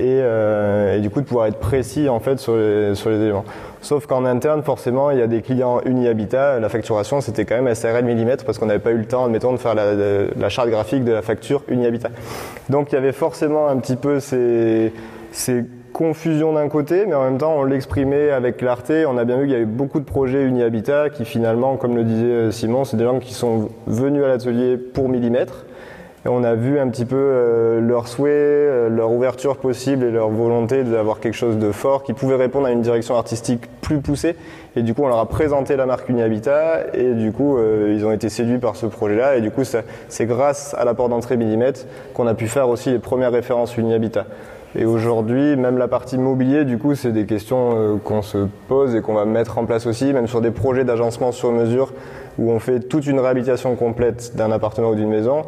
et, 0.00 0.20
euh, 0.22 0.96
et 0.96 1.00
du 1.00 1.10
coup 1.10 1.20
de 1.20 1.26
pouvoir 1.26 1.46
être 1.46 1.58
précis 1.58 2.08
en 2.08 2.20
fait 2.20 2.38
sur 2.38 2.56
les, 2.56 2.92
éléments. 3.06 3.44
Sauf 3.82 4.06
qu'en 4.06 4.24
interne, 4.24 4.62
forcément, 4.62 5.10
il 5.10 5.18
y 5.18 5.22
a 5.22 5.26
des 5.26 5.40
clients 5.40 5.80
Unihabitat. 5.84 6.60
La 6.60 6.68
facturation, 6.68 7.20
c'était 7.20 7.44
quand 7.44 7.60
même 7.60 7.74
SRL 7.74 8.04
millimètre 8.04 8.44
parce 8.44 8.58
qu'on 8.58 8.66
n'avait 8.66 8.78
pas 8.78 8.90
eu 8.90 8.98
le 8.98 9.06
temps, 9.06 9.24
admettons, 9.24 9.52
de 9.52 9.56
faire 9.56 9.74
la, 9.74 10.48
charte 10.48 10.68
graphique 10.68 11.04
de 11.04 11.12
la 11.12 11.22
facture 11.22 11.62
Unihabitat. 11.68 12.10
Donc 12.68 12.92
il 12.92 12.96
y 12.96 12.98
avait 12.98 13.12
forcément 13.12 13.68
un 13.68 13.76
petit 13.78 13.96
peu 13.96 14.20
ces, 14.20 14.92
ces 15.32 15.64
confusion 15.92 16.52
d'un 16.52 16.68
côté, 16.68 17.04
mais 17.06 17.14
en 17.14 17.24
même 17.24 17.38
temps 17.38 17.54
on 17.56 17.64
l'exprimait 17.64 18.30
avec 18.30 18.58
clarté. 18.58 19.06
On 19.06 19.18
a 19.18 19.24
bien 19.24 19.36
vu 19.36 19.42
qu'il 19.42 19.52
y 19.52 19.56
avait 19.56 19.64
beaucoup 19.64 19.98
de 19.98 20.04
projets 20.04 20.44
Unihabitat 20.44 21.10
qui 21.10 21.24
finalement, 21.24 21.76
comme 21.76 21.96
le 21.96 22.04
disait 22.04 22.52
Simon, 22.52 22.84
c'est 22.84 22.96
des 22.96 23.04
gens 23.04 23.18
qui 23.18 23.34
sont 23.34 23.70
venus 23.86 24.24
à 24.24 24.28
l'atelier 24.28 24.76
pour 24.76 25.08
millimètre 25.08 25.64
Et 26.26 26.28
on 26.28 26.44
a 26.44 26.54
vu 26.54 26.78
un 26.78 26.88
petit 26.88 27.06
peu 27.06 27.16
euh, 27.16 27.80
leurs 27.80 28.06
souhaits, 28.06 28.30
euh, 28.30 28.88
leur 28.90 29.10
ouverture 29.10 29.56
possible 29.56 30.04
et 30.04 30.10
leur 30.10 30.28
volonté 30.28 30.84
d'avoir 30.84 31.18
quelque 31.18 31.34
chose 31.34 31.56
de 31.56 31.72
fort 31.72 32.02
qui 32.02 32.12
pouvait 32.12 32.36
répondre 32.36 32.66
à 32.66 32.72
une 32.72 32.82
direction 32.82 33.16
artistique 33.16 33.62
plus 33.80 34.00
poussée. 34.00 34.36
Et 34.76 34.82
du 34.82 34.92
coup, 34.92 35.02
on 35.02 35.08
leur 35.08 35.18
a 35.18 35.26
présenté 35.26 35.76
la 35.76 35.86
marque 35.86 36.10
Unihabitat 36.10 36.94
et 36.94 37.14
du 37.14 37.32
coup, 37.32 37.56
euh, 37.56 37.94
ils 37.96 38.04
ont 38.04 38.12
été 38.12 38.28
séduits 38.28 38.58
par 38.58 38.76
ce 38.76 38.84
projet-là. 38.84 39.36
Et 39.36 39.40
du 39.40 39.50
coup, 39.50 39.62
c'est 39.64 40.26
grâce 40.26 40.74
à 40.74 40.84
l'apport 40.84 41.08
d'entrée 41.08 41.38
Millimètre 41.38 41.86
qu'on 42.12 42.26
a 42.26 42.34
pu 42.34 42.48
faire 42.48 42.68
aussi 42.68 42.90
les 42.90 42.98
premières 42.98 43.32
références 43.32 43.78
Unihabitat. 43.78 44.26
Et 44.76 44.84
aujourd'hui, 44.84 45.56
même 45.56 45.78
la 45.78 45.88
partie 45.88 46.18
mobilier, 46.18 46.64
du 46.64 46.76
coup, 46.76 46.94
c'est 46.94 47.12
des 47.12 47.24
questions 47.24 47.98
qu'on 48.04 48.22
se 48.22 48.46
pose 48.68 48.94
et 48.94 49.00
qu'on 49.00 49.14
va 49.14 49.24
mettre 49.24 49.58
en 49.58 49.64
place 49.64 49.86
aussi, 49.86 50.12
même 50.12 50.28
sur 50.28 50.40
des 50.40 50.52
projets 50.52 50.84
d'agencement 50.84 51.32
sur 51.32 51.50
mesure 51.50 51.92
où 52.38 52.52
on 52.52 52.60
fait 52.60 52.78
toute 52.78 53.06
une 53.08 53.18
réhabilitation 53.18 53.74
complète 53.74 54.36
d'un 54.36 54.52
appartement 54.52 54.90
ou 54.90 54.94
d'une 54.94 55.08
maison 55.08 55.42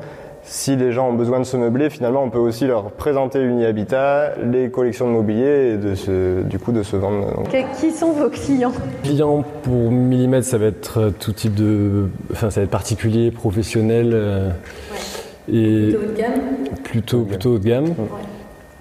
si 0.44 0.74
les 0.74 0.90
gens 0.90 1.10
ont 1.10 1.14
besoin 1.14 1.38
de 1.38 1.44
se 1.44 1.56
meubler, 1.56 1.88
finalement, 1.88 2.24
on 2.24 2.30
peut 2.30 2.38
aussi 2.38 2.66
leur 2.66 2.90
présenter 2.90 3.40
Unihabitat, 3.40 4.34
les 4.50 4.70
collections 4.70 5.06
de 5.06 5.12
mobilier 5.12 5.74
et 5.74 5.76
de 5.76 5.94
se, 5.94 6.42
du 6.42 6.58
coup 6.58 6.72
de 6.72 6.82
se 6.82 6.96
vendre. 6.96 7.44
Qui 7.78 7.92
sont 7.92 8.12
vos 8.12 8.28
clients? 8.28 8.72
Clients 9.04 9.44
pour 9.62 9.92
millimètre, 9.92 10.46
ça 10.46 10.58
va 10.58 10.66
être 10.66 10.98
euh, 10.98 11.10
tout 11.10 11.32
type 11.32 11.54
de, 11.54 12.08
enfin, 12.32 12.50
ça 12.50 12.60
va 12.60 12.64
être 12.64 12.70
particulier, 12.70 13.30
professionnel 13.30 14.10
euh, 14.12 14.50
et 15.48 15.92
plutôt 15.92 15.98
haut 15.98 16.10
de 16.10 16.16
gamme? 16.16 16.40
Plutôt 16.82 17.22
plutôt 17.22 17.50
haut 17.54 17.58
de 17.58 17.64
gamme. 17.64 17.94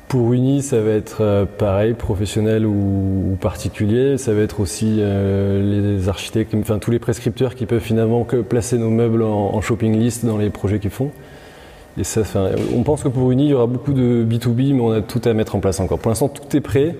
Pour 0.07 0.33
Uni, 0.33 0.61
ça 0.63 0.81
va 0.81 0.91
être 0.91 1.21
euh, 1.21 1.45
pareil, 1.45 1.93
professionnel 1.93 2.65
ou, 2.65 3.37
particulier. 3.39 4.17
Ça 4.17 4.33
va 4.33 4.41
être 4.41 4.59
aussi 4.59 4.99
les 4.99 6.09
architectes, 6.09 6.55
enfin 6.59 6.79
tous 6.79 6.91
les 6.91 6.99
prescripteurs 6.99 7.53
qui 7.55 7.65
peuvent 7.65 7.79
finalement 7.79 8.23
que 8.23 8.37
placer 8.37 8.77
nos 8.77 8.89
meubles 8.89 9.23
en, 9.23 9.55
en 9.55 9.61
shopping 9.61 9.97
list 9.97 10.25
dans 10.25 10.37
les 10.37 10.49
projets 10.49 10.79
qu'ils 10.79 10.89
font. 10.89 11.11
Et 11.97 12.03
ça, 12.03 12.21
on 12.75 12.83
pense 12.83 13.03
que 13.03 13.09
pour 13.09 13.31
Uni, 13.31 13.45
il 13.45 13.49
y 13.49 13.53
aura 13.53 13.67
beaucoup 13.67 13.93
de 13.93 14.25
B2B, 14.27 14.73
mais 14.73 14.81
on 14.81 14.91
a 14.91 15.01
tout 15.01 15.21
à 15.25 15.33
mettre 15.33 15.55
en 15.55 15.59
place 15.59 15.79
encore. 15.79 15.99
Pour 15.99 16.09
l'instant, 16.09 16.29
tout 16.29 16.55
est 16.55 16.61
prêt. 16.61 16.95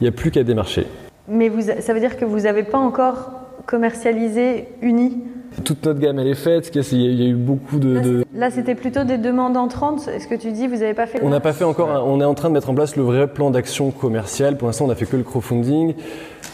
Il 0.00 0.04
n'y 0.04 0.08
a 0.08 0.12
plus 0.12 0.30
qu'à 0.30 0.42
démarcher. 0.42 0.86
Mais 1.28 1.48
vous, 1.48 1.62
ça 1.80 1.94
veut 1.94 2.00
dire 2.00 2.16
que 2.16 2.24
vous 2.24 2.40
n'avez 2.40 2.64
pas 2.64 2.78
encore 2.78 3.30
commercialisé 3.66 4.68
Uni? 4.82 5.22
Toute 5.64 5.86
notre 5.86 6.00
gamme 6.00 6.18
elle 6.18 6.26
est 6.26 6.34
faite, 6.34 6.72
il 6.74 7.14
y 7.14 7.22
a 7.22 7.28
eu 7.28 7.34
beaucoup 7.34 7.78
de... 7.78 8.24
Là 8.34 8.50
c'était 8.50 8.74
plutôt 8.74 9.04
des 9.04 9.18
demandes 9.18 9.56
entrantes, 9.56 10.08
est-ce 10.08 10.26
que 10.26 10.34
tu 10.34 10.50
dis 10.50 10.66
vous 10.66 10.78
n'avez 10.78 10.94
pas 10.94 11.06
fait 11.06 11.20
On 11.22 11.28
n'a 11.28 11.38
pas 11.38 11.52
fait 11.52 11.62
encore, 11.62 12.04
on 12.08 12.20
est 12.20 12.24
en 12.24 12.34
train 12.34 12.48
de 12.48 12.54
mettre 12.54 12.70
en 12.70 12.74
place 12.74 12.96
le 12.96 13.04
vrai 13.04 13.28
plan 13.28 13.52
d'action 13.52 13.92
commercial, 13.92 14.58
pour 14.58 14.66
l'instant 14.66 14.86
on 14.86 14.88
n'a 14.88 14.96
fait 14.96 15.06
que 15.06 15.16
le 15.16 15.22
crowdfunding, 15.22 15.94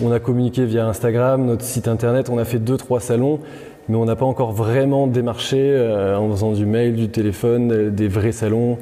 on 0.02 0.12
a 0.12 0.20
communiqué 0.20 0.66
via 0.66 0.86
Instagram, 0.86 1.46
notre 1.46 1.64
site 1.64 1.88
internet, 1.88 2.28
on 2.30 2.36
a 2.36 2.44
fait 2.44 2.58
deux 2.58 2.76
trois 2.76 3.00
salons, 3.00 3.40
mais 3.88 3.96
on 3.96 4.04
n'a 4.04 4.16
pas 4.16 4.26
encore 4.26 4.52
vraiment 4.52 5.06
démarché 5.06 5.58
euh, 5.58 6.16
en 6.16 6.30
faisant 6.30 6.52
du 6.52 6.66
mail, 6.66 6.94
du 6.94 7.08
téléphone, 7.08 7.72
euh, 7.72 7.90
des 7.90 8.08
vrais 8.08 8.32
salons, 8.32 8.78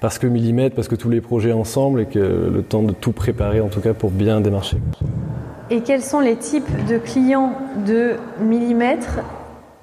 parce 0.00 0.18
que 0.18 0.26
millimètre, 0.26 0.74
parce 0.74 0.88
que 0.88 0.94
tous 0.94 1.10
les 1.10 1.20
projets 1.20 1.52
ensemble 1.52 2.02
et 2.02 2.06
que 2.06 2.18
le 2.18 2.62
temps 2.62 2.82
de 2.82 2.92
tout 2.92 3.12
préparer 3.12 3.60
en 3.60 3.68
tout 3.68 3.80
cas 3.80 3.94
pour 3.94 4.10
bien 4.10 4.40
démarcher. 4.40 4.76
Et 5.70 5.80
quels 5.80 6.02
sont 6.02 6.20
les 6.20 6.36
types 6.36 6.86
de 6.88 6.98
clients 6.98 7.52
de 7.86 8.12
millimètre 8.40 9.20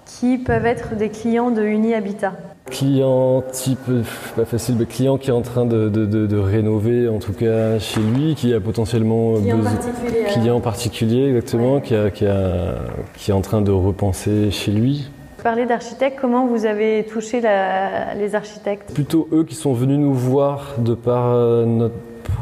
qui 0.05 0.37
peuvent 0.37 0.65
être 0.65 0.95
des 0.95 1.09
clients 1.09 1.51
de 1.51 1.63
Unihabitat? 1.63 2.33
Client 2.69 3.43
type, 3.51 3.91
pas 4.35 4.45
facile, 4.45 4.75
mais 4.79 4.85
client 4.85 5.17
qui 5.17 5.29
est 5.29 5.33
en 5.33 5.41
train 5.41 5.65
de, 5.65 6.37
rénover 6.37 7.07
en 7.09 7.19
tout 7.19 7.33
cas 7.33 7.77
chez 7.79 7.99
lui, 7.99 8.35
qui 8.35 8.53
a 8.53 8.59
potentiellement 8.59 9.33
client 9.33 9.61
particulier, 9.61 10.23
client 10.31 10.59
particulier 10.61 11.27
exactement, 11.27 11.81
qui, 11.81 11.95
a, 11.95 12.09
qui, 12.09 12.25
a, 12.25 12.75
qui, 13.17 13.31
est 13.31 13.33
en 13.33 13.41
train 13.41 13.61
de 13.61 13.71
repenser 13.71 14.49
chez 14.51 14.71
lui. 14.71 15.09
Parler 15.43 15.65
d'architectes, 15.65 16.17
comment 16.21 16.47
vous 16.47 16.65
avez 16.65 17.05
touché 17.05 17.41
les 17.41 18.33
architectes? 18.33 18.93
Plutôt 18.93 19.27
eux 19.33 19.43
qui 19.43 19.55
sont 19.55 19.73
venus 19.73 19.99
nous 19.99 20.13
voir 20.13 20.75
de 20.77 20.93
par 20.93 21.33
euh, 21.33 21.89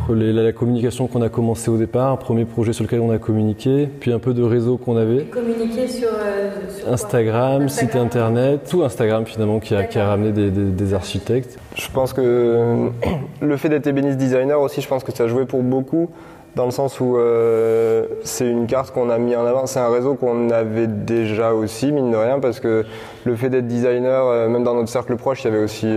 la, 0.10 0.52
communication 0.52 1.08
qu'on 1.08 1.22
a 1.22 1.30
commencé 1.30 1.70
au 1.70 1.78
départ, 1.78 2.18
premier 2.18 2.46
projet 2.46 2.74
sur 2.74 2.84
lequel 2.84 3.00
on 3.00 3.12
a 3.12 3.18
communiqué, 3.18 3.90
puis 4.00 4.12
un 4.12 4.20
peu 4.20 4.34
de 4.34 4.44
réseau 4.44 4.78
qu'on 4.78 4.98
avait. 4.98 5.24
Communiqué 5.26 5.88
sur, 5.88 6.10
euh, 6.10 6.50
Instagram, 6.88 7.70
site 7.70 7.96
internet, 7.96 8.62
tout 8.70 8.84
Instagram 8.84 9.26
finalement 9.26 9.60
qui 9.60 9.76
a, 9.76 10.06
ramené 10.06 10.32
des, 10.32 10.94
architectes. 10.94 11.58
Je 11.76 11.88
pense 11.90 12.14
que 12.14 12.90
le 13.42 13.58
fait 13.58 13.70
d'être 13.70 13.88
ébéniste 13.88 14.18
designer 14.18 14.60
aussi, 14.60 14.82
je 14.82 14.88
pense 14.88 15.04
que 15.04 15.12
ça 15.12 15.24
a 15.24 15.28
joué 15.28 15.46
pour 15.46 15.64
beaucoup 15.64 16.10
dans 16.56 16.66
le 16.66 16.72
sens 16.72 17.00
où 17.00 17.16
euh, 17.16 18.06
c'est 18.24 18.50
une 18.50 18.68
carte 18.68 18.92
qu'on 18.92 19.10
a 19.10 19.18
mis 19.18 19.36
en 19.38 19.46
avant. 19.46 19.68
C'est 19.68 19.80
un 19.80 19.90
réseau 19.90 20.15
qu'on 20.15 20.50
avait 20.50 20.88
déjà 20.88 21.54
aussi, 21.54 21.94
mine 21.94 22.12
de 22.12 22.17
rien, 22.17 22.39
parce 22.39 22.60
que 22.60 22.86
le 23.24 23.36
fait 23.38 23.50
d'être 23.50 23.67
designer, 23.67 24.26
euh, 24.26 24.50
même 24.50 24.63
dans 24.63 24.74
notre 24.74 24.89
cercle 24.89 25.15
proche, 25.15 25.44
il 25.44 25.48
y 25.48 25.54
avait 25.54 25.63
aussi 25.63 25.88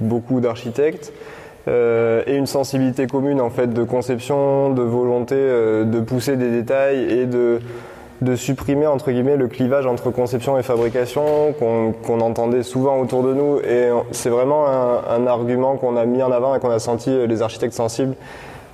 beaucoup 0.00 0.40
d'architectes. 0.40 1.12
Euh, 1.70 2.22
et 2.26 2.36
une 2.36 2.46
sensibilité 2.46 3.06
commune 3.06 3.40
en 3.40 3.50
fait 3.50 3.68
de 3.68 3.84
conception, 3.84 4.70
de 4.70 4.82
volonté 4.82 5.36
euh, 5.36 5.84
de 5.84 6.00
pousser 6.00 6.36
des 6.36 6.50
détails 6.50 7.04
et 7.12 7.26
de, 7.26 7.60
de 8.22 8.34
supprimer 8.34 8.88
entre 8.88 9.12
guillemets 9.12 9.36
le 9.36 9.46
clivage 9.46 9.86
entre 9.86 10.10
conception 10.10 10.58
et 10.58 10.64
fabrication 10.64 11.54
qu'on 11.60 12.20
entendait 12.20 12.64
souvent 12.64 12.98
autour 12.98 13.22
de 13.22 13.34
nous. 13.34 13.60
Et 13.60 13.88
c'est 14.10 14.30
vraiment 14.30 14.66
un, 14.66 15.26
argument 15.28 15.76
qu'on 15.76 15.96
a 15.96 16.06
mis 16.06 16.22
en 16.24 16.32
avant 16.32 16.56
et 16.56 16.60
qu'on 16.60 16.70
a 16.70 16.80
senti 16.80 17.10
euh, 17.10 17.26
les 17.26 17.42
architectes 17.42 17.74
sensibles 17.74 18.14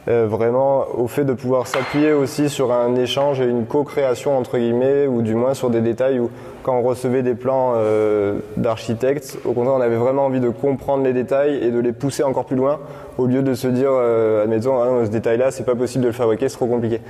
vraiment 0.09 0.85
au 0.97 1.09
fait 1.09 1.25
de 1.25 1.33
pouvoir 1.33 1.67
s'appuyer 1.67 2.13
aussi 2.13 2.49
sur 2.49 2.71
un 2.71 2.95
échange 2.95 3.41
et 3.41 3.45
une 3.45 3.67
co-création 3.67 4.39
entre 4.39 4.57
guillemets 4.57 5.09
ou 5.09 5.21
du 5.21 5.35
moins 5.35 5.53
sur 5.53 5.69
des 5.69 5.81
détails 5.81 6.21
quand 6.66 6.76
on 6.76 6.83
recevait 6.83 7.22
des 7.22 7.37
plans 7.37 7.74
euh, 7.76 8.40
d'architectes, 8.57 9.38
au 9.44 9.52
contraire 9.52 9.76
on 9.76 9.81
avait 9.81 9.94
vraiment 9.94 10.26
envie 10.26 10.40
de 10.40 10.48
comprendre 10.48 11.05
les 11.05 11.12
détails 11.12 11.62
et 11.62 11.70
de 11.70 11.79
les 11.79 11.92
pousser 11.92 12.24
encore 12.24 12.44
plus 12.44 12.57
loin 12.57 12.81
au 13.18 13.26
lieu 13.26 13.42
de 13.42 13.55
se 13.55 13.68
dire 13.68 13.90
euh, 13.92 14.42
admettons 14.42 14.83
hein, 14.83 15.05
ce 15.05 15.11
détail 15.11 15.38
là 15.38 15.52
c'est 15.52 15.62
pas 15.62 15.76
possible 15.76 16.02
de 16.02 16.09
le 16.09 16.12
fabriquer, 16.12 16.48
c'est 16.48 16.57
trop 16.57 16.66
compliqué. 16.66 17.00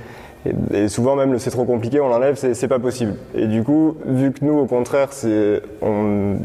Et, 0.71 0.87
souvent 0.87 1.15
même 1.15 1.33
le 1.33 1.39
c'est 1.39 1.49
trop 1.49 1.65
compliqué, 1.65 1.99
on 1.99 2.07
l'enlève, 2.07 2.35
c'est 2.35 2.67
pas 2.67 2.77
possible. 2.77 3.15
Et 3.33 3.47
du 3.47 3.63
coup, 3.63 3.97
vu 4.05 4.31
que 4.31 4.45
nous 4.45 4.59
au 4.59 4.67
contraire, 4.67 5.09
il 5.23 5.59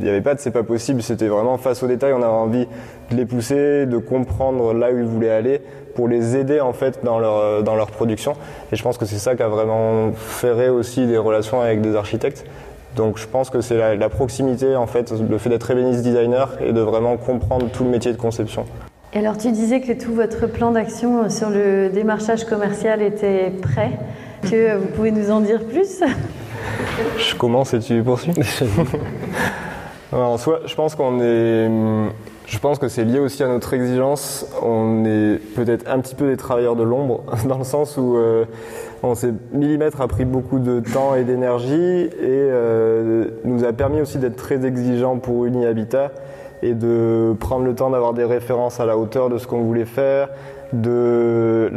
n'y 0.00 0.08
avait 0.08 0.22
pas 0.22 0.34
de 0.34 0.40
c'est 0.40 0.50
pas 0.50 0.62
possible, 0.62 1.02
c'était 1.02 1.28
vraiment 1.28 1.58
face 1.58 1.82
aux 1.82 1.88
détails, 1.88 2.14
on 2.14 2.22
avait 2.22 2.24
envie 2.24 2.66
de 3.10 3.16
les 3.16 3.26
pousser, 3.26 3.84
de 3.84 3.98
comprendre 3.98 4.72
là 4.72 4.90
où 4.90 4.96
ils 4.96 5.04
voulaient 5.04 5.28
aller 5.28 5.60
pour 5.94 6.08
les 6.08 6.34
aider 6.34 6.60
en 6.60 6.72
fait 6.72 7.04
dans 7.04 7.18
leur, 7.18 7.62
dans 7.62 7.76
leur 7.76 7.90
production. 7.90 8.32
Et 8.72 8.76
je 8.76 8.82
pense 8.82 8.96
que 8.96 9.04
c'est 9.04 9.18
ça 9.18 9.36
qui 9.36 9.42
a 9.42 9.48
vraiment 9.48 10.12
ferré 10.16 10.70
aussi 10.70 11.06
des 11.06 11.18
relations 11.18 11.60
avec 11.60 11.82
des 11.82 11.94
architectes. 11.94 12.46
Donc 12.96 13.18
je 13.18 13.26
pense 13.26 13.50
que 13.50 13.60
c'est 13.60 13.96
la, 13.96 14.08
proximité 14.08 14.76
en 14.76 14.86
fait, 14.86 15.12
le 15.12 15.38
fait 15.38 15.48
d'être 15.48 15.70
ébéniste 15.70 16.02
designer 16.02 16.48
et 16.60 16.72
de 16.72 16.80
vraiment 16.80 17.16
comprendre 17.16 17.68
tout 17.70 17.84
le 17.84 17.90
métier 17.90 18.12
de 18.12 18.18
conception. 18.18 18.64
Et 19.14 19.18
alors 19.18 19.36
tu 19.36 19.50
disais 19.50 19.80
que 19.80 19.92
tout 19.92 20.14
votre 20.14 20.46
plan 20.46 20.70
d'action 20.72 21.28
sur 21.28 21.50
le 21.50 21.88
démarchage 21.90 22.44
commercial 22.44 23.02
était 23.02 23.50
prêt. 23.50 23.92
Que 24.42 24.76
vous 24.76 24.86
pouvez 24.86 25.10
nous 25.10 25.30
en 25.30 25.40
dire 25.40 25.64
plus? 25.64 26.02
Je 27.18 27.34
commence 27.36 27.74
et 27.74 27.78
tu 27.78 28.02
poursuis? 28.02 28.32
en 30.12 30.36
soi, 30.38 30.60
je 30.66 30.74
pense 30.74 30.94
qu'on 30.94 31.20
est 31.20 31.68
je 32.52 32.58
pense 32.58 32.78
que 32.78 32.88
c'est 32.88 33.04
lié 33.04 33.18
aussi 33.18 33.42
à 33.42 33.48
notre 33.48 33.72
exigence. 33.72 34.46
On 34.62 35.06
est 35.06 35.38
peut-être 35.56 35.90
un 35.90 36.00
petit 36.00 36.14
peu 36.14 36.28
des 36.28 36.36
travailleurs 36.36 36.76
de 36.76 36.82
l'ombre, 36.82 37.24
dans 37.48 37.56
le 37.56 37.64
sens 37.64 37.96
où 37.96 38.16
euh, 38.16 38.44
on 39.02 39.14
s'est 39.14 39.32
millimètre 39.52 40.02
a 40.02 40.06
pris 40.06 40.26
beaucoup 40.26 40.58
de 40.58 40.80
temps 40.80 41.14
et 41.14 41.24
d'énergie 41.24 41.74
et 41.74 42.10
euh, 42.20 43.28
nous 43.44 43.64
a 43.64 43.72
permis 43.72 44.02
aussi 44.02 44.18
d'être 44.18 44.36
très 44.36 44.66
exigeants 44.66 45.16
pour 45.16 45.46
Unihabitat 45.46 46.12
et 46.62 46.74
de 46.74 47.34
prendre 47.40 47.64
le 47.64 47.74
temps 47.74 47.88
d'avoir 47.88 48.12
des 48.12 48.24
références 48.24 48.80
à 48.80 48.84
la 48.84 48.98
hauteur 48.98 49.30
de 49.30 49.38
ce 49.38 49.46
qu'on 49.46 49.62
voulait 49.62 49.86
faire, 49.86 50.28
de 50.72 51.70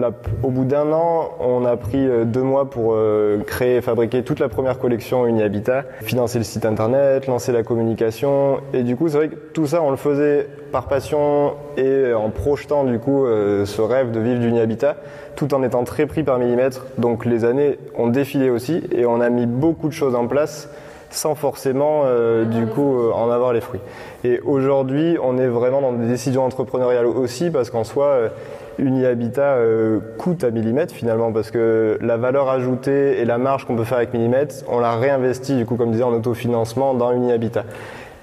au 0.44 0.50
bout 0.50 0.66
d'un 0.66 0.92
an, 0.92 1.32
on 1.40 1.66
a 1.66 1.76
pris 1.78 2.08
euh, 2.08 2.26
deux 2.26 2.42
mois 2.42 2.70
pour 2.70 2.94
euh, 2.94 3.40
créer 3.46 3.78
et 3.78 3.82
fabriquer 3.82 4.24
toute 4.24 4.40
la 4.40 4.50
première 4.50 4.80
collection 4.80 5.26
Unihabitat, 5.26 5.84
financer 6.02 6.38
le 6.38 6.44
site 6.44 6.66
internet, 6.66 7.28
lancer 7.28 7.52
la 7.52 7.64
communication. 7.64 8.60
Et 8.74 8.84
du 8.84 8.96
coup, 8.96 9.10
c'est 9.10 9.18
vrai 9.18 9.30
que 9.30 9.36
tout 9.36 9.68
ça, 9.68 9.82
on 9.82 9.92
le 9.92 9.98
faisait 9.98 10.48
par 10.72 10.88
passion 10.88 11.54
et 11.78 12.14
en 12.14 12.30
projetant 12.30 12.84
du 12.84 13.00
coup 13.00 13.26
euh, 13.26 13.66
ce 13.66 13.82
rêve 13.82 14.12
de 14.12 14.20
vivre 14.20 14.40
d'Unihabitat, 14.40 14.98
tout 15.36 15.54
en 15.54 15.64
étant 15.64 15.84
très 15.84 16.06
pris 16.06 16.24
par 16.24 16.38
millimètre. 16.38 16.86
Donc 16.98 17.26
les 17.26 17.46
années 17.46 17.80
ont 17.98 18.08
défilé 18.08 18.50
aussi 18.50 18.84
et 18.92 19.06
on 19.06 19.22
a 19.22 19.30
mis 19.30 19.46
beaucoup 19.46 19.88
de 19.88 19.94
choses 19.94 20.16
en 20.16 20.28
place 20.28 20.70
sans 21.12 21.36
forcément 21.36 22.04
du 22.44 22.66
coup 22.66 23.10
en 23.14 23.32
avoir 23.32 23.54
les 23.54 23.62
fruits. 23.62 23.80
Et 24.26 24.42
aujourd'hui, 24.42 25.18
on 25.24 25.38
est 25.38 25.48
vraiment 25.48 25.80
dans 25.80 25.94
des 25.94 26.08
décisions 26.08 26.44
entrepreneuriales 26.44 27.06
aussi 27.06 27.52
parce 27.52 27.70
qu'en 27.70 27.86
soi, 27.86 28.32
Unihabitat 28.78 29.56
euh, 29.56 30.00
coûte 30.18 30.44
à 30.44 30.52
millimètre 30.52 30.94
finalement 30.94 31.32
parce 31.32 31.52
que 31.52 31.98
la 32.02 32.18
valeur 32.18 32.50
ajoutée 32.50 33.20
et 33.20 33.26
la 33.26 33.38
marge 33.38 33.66
qu'on 33.66 33.76
peut 33.76 33.84
faire 33.84 33.98
avec 33.98 34.14
millimètre, 34.14 34.56
on 34.70 34.80
l'a 34.80 34.96
réinvesti 34.96 35.56
du 35.56 35.66
coup 35.66 35.76
comme 35.76 35.92
disait 35.92 36.04
en 36.04 36.14
autofinancement 36.14 36.94
dans 36.94 37.12
Unihabitat. 37.12 37.64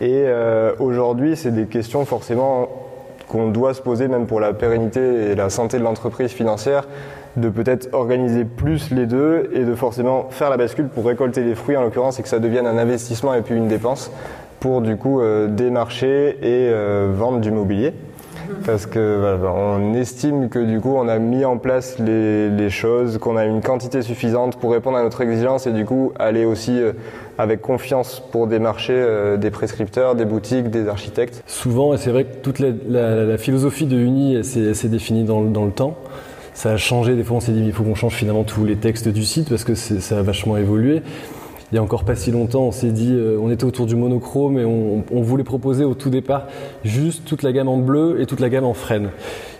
Et 0.01 0.25
euh, 0.27 0.73
aujourd'hui, 0.79 1.37
c'est 1.37 1.53
des 1.53 1.67
questions 1.67 2.05
forcément 2.05 2.69
qu'on 3.29 3.49
doit 3.49 3.73
se 3.73 3.81
poser 3.81 4.09
même 4.09 4.27
pour 4.27 4.41
la 4.41 4.53
pérennité 4.53 5.31
et 5.31 5.35
la 5.35 5.49
santé 5.49 5.79
de 5.79 5.85
l'entreprise 5.85 6.33
financière, 6.33 6.87
de 7.37 7.49
peut-être 7.49 7.89
organiser 7.95 8.45
plus 8.45 8.91
les 8.91 9.07
deux 9.07 9.49
et 9.55 9.65
de 9.65 9.75
forcément 9.75 10.27
faire 10.31 10.51
la 10.51 10.59
bascule 10.59 10.89
pour 10.89 11.07
récolter 11.07 11.43
les 11.43 11.55
fruits 11.55 11.77
en 11.77 11.83
l'occurrence 11.83 12.19
et 12.19 12.23
que 12.23 12.29
ça 12.29 12.41
devienne 12.41 12.67
un 12.67 12.77
investissement 12.77 13.33
et 13.33 13.41
puis 13.41 13.55
une 13.55 13.69
dépense. 13.69 14.11
pour 14.61 14.81
du 14.81 14.97
coup 14.97 15.21
démarcher 15.49 16.39
et 16.41 16.71
vendre 17.15 17.41
du 17.41 17.51
mobilier 17.51 17.95
parce 18.65 18.87
que 18.87 19.39
on 19.45 19.95
estime 19.95 20.49
que 20.49 20.59
du 20.59 20.81
coup 20.81 20.95
on 20.97 21.09
a 21.09 21.19
mis 21.19 21.45
en 21.45 21.59
place 21.59 21.99
les, 21.99 22.71
choses, 22.71 23.19
qu'on 23.19 23.37
a 23.37 23.45
une 23.45 23.61
quantité 23.61 24.03
suffisante 24.03 24.57
pour 24.57 24.73
répondre 24.73 24.97
à 24.97 25.03
notre 25.03 25.21
exigence 25.21 25.67
et 25.67 25.73
du 25.73 25.85
coup 25.85 26.13
aller 26.19 26.45
aussi 26.45 26.81
euh, 26.81 26.93
avec 27.39 27.61
confiance 27.61 28.23
pour 28.33 28.47
démarcher 28.47 28.95
euh, 28.95 29.37
des 29.37 29.51
prescripteurs, 29.51 30.15
des 30.15 30.25
boutiques, 30.25 30.71
des 30.71 30.89
architectes. 30.89 31.43
Souvent, 31.47 31.95
et 31.95 31.99
c'est 31.99 32.11
vrai 32.11 32.25
que 32.25 32.37
toute 32.43 32.59
la, 32.59 33.37
philosophie 33.37 33.87
de 33.87 33.97
Uni 33.97 34.43
s'est 34.45 34.89
définie 34.89 35.25
dans, 35.25 35.43
dans, 35.43 35.65
le 35.65 35.73
temps. 35.73 35.97
Ça 36.55 36.73
a 36.73 36.77
changé, 36.77 37.15
des 37.15 37.25
fois 37.25 37.39
on 37.39 37.41
s'est 37.41 37.53
dit 37.53 37.63
il 37.65 37.73
faut 37.73 37.83
qu'on 37.83 37.95
change 37.95 38.15
finalement 38.15 38.45
tous 38.45 38.65
les 38.65 38.77
textes 38.77 39.09
du 39.09 39.25
site 39.25 39.49
parce 39.49 39.65
que 39.65 39.75
ça 39.75 40.19
a 40.19 40.23
vachement 40.23 40.57
évolué 40.57 41.03
il 41.73 41.77
y 41.77 41.79
a 41.79 41.83
encore 41.83 42.05
pas 42.05 42.15
si 42.15 42.31
longtemps, 42.31 42.65
on 42.65 42.71
s'est 42.71 42.91
dit, 42.91 43.15
euh, 43.15 43.39
on 43.41 43.51
était 43.51 43.65
autour 43.65 43.87
du 43.87 43.97
monochrome 43.97 44.59
et 44.59 44.65
on, 44.67 45.23
voulait 45.23 45.43
proposer 45.43 45.85
au 45.85 45.95
tout 45.95 46.11
départ 46.11 46.47
juste 46.85 47.25
toute 47.25 47.43
la 47.43 47.51
gamme 47.53 47.69
en 47.69 47.79
bleu 47.79 48.21
et 48.21 48.27
toute 48.27 48.41
la 48.41 48.51
gamme 48.51 48.65
en 48.65 48.75
frêne. 48.75 49.09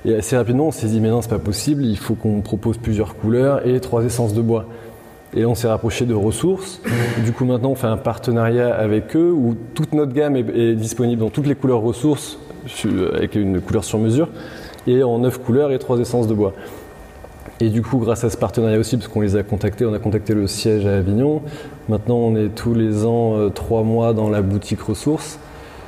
Et 0.05 0.15
assez 0.15 0.37
rapidement, 0.37 0.67
on 0.67 0.73
s'est 0.73 0.89
dit, 0.89 1.01
mais 1.01 1.09
non, 1.09 1.23
c'est 1.23 1.31
pas 1.31 1.39
possible, 1.39 1.87
il 1.87 1.97
faut 1.97 2.15
qu'on 2.15 2.43
propose 2.43 2.77
plusieurs 2.77 3.17
couleurs 3.17 3.67
et 3.67 3.81
trois 3.81 4.05
essences 4.05 4.35
de 4.35 4.43
bois. 4.43 4.67
Et 5.35 5.47
on 5.47 5.55
s'est 5.55 5.69
rapproché 5.69 6.05
de 6.05 6.13
ressources. 6.13 6.83
Du 7.25 7.33
coup, 7.33 7.47
maintenant, 7.47 7.71
on 7.71 7.75
fait 7.75 7.87
un 7.87 7.97
partenariat 7.97 8.75
avec 8.75 9.17
eux 9.17 9.33
où 9.33 9.57
toute 9.73 9.95
notre 9.95 10.13
gamme 10.13 10.37
est, 10.37 10.75
disponible 10.75 11.23
dans 11.23 11.31
toutes 11.31 11.47
les 11.47 11.55
couleurs 11.55 11.81
ressources 11.81 12.39
avec 13.15 13.37
une 13.37 13.63
couleur 13.63 13.85
sur 13.85 13.99
mesure 13.99 14.29
et 14.87 15.03
en 15.03 15.21
neuf 15.21 15.39
couleurs 15.39 15.73
et 15.73 15.79
trois 15.79 15.99
essences 15.99 16.27
de 16.27 16.35
bois. 16.35 16.53
Et 17.61 17.69
du 17.69 17.83
coup, 17.83 17.99
grâce 17.99 18.25
à 18.25 18.31
ce 18.31 18.37
partenariat 18.37 18.79
aussi, 18.79 18.97
parce 18.97 19.09
qu'on 19.09 19.21
les 19.21 19.37
a 19.37 19.43
contactés, 19.43 19.87
on 19.87 19.95
a 19.95 19.99
contacté 19.99 20.35
le 20.35 20.47
siège 20.47 20.87
à 20.87 20.97
Avignon. 20.97 21.43
Maintenant, 21.89 22.17
on 22.17 22.35
est 22.35 22.49
tous 22.49 22.75
les 22.75 23.05
ans 23.05 23.37
euh, 23.37 23.51
trois 23.51 23.83
mois 23.83 24.15
dans 24.15 24.31
la 24.31 24.43
boutique 24.43 24.81
ressources. 24.81 25.39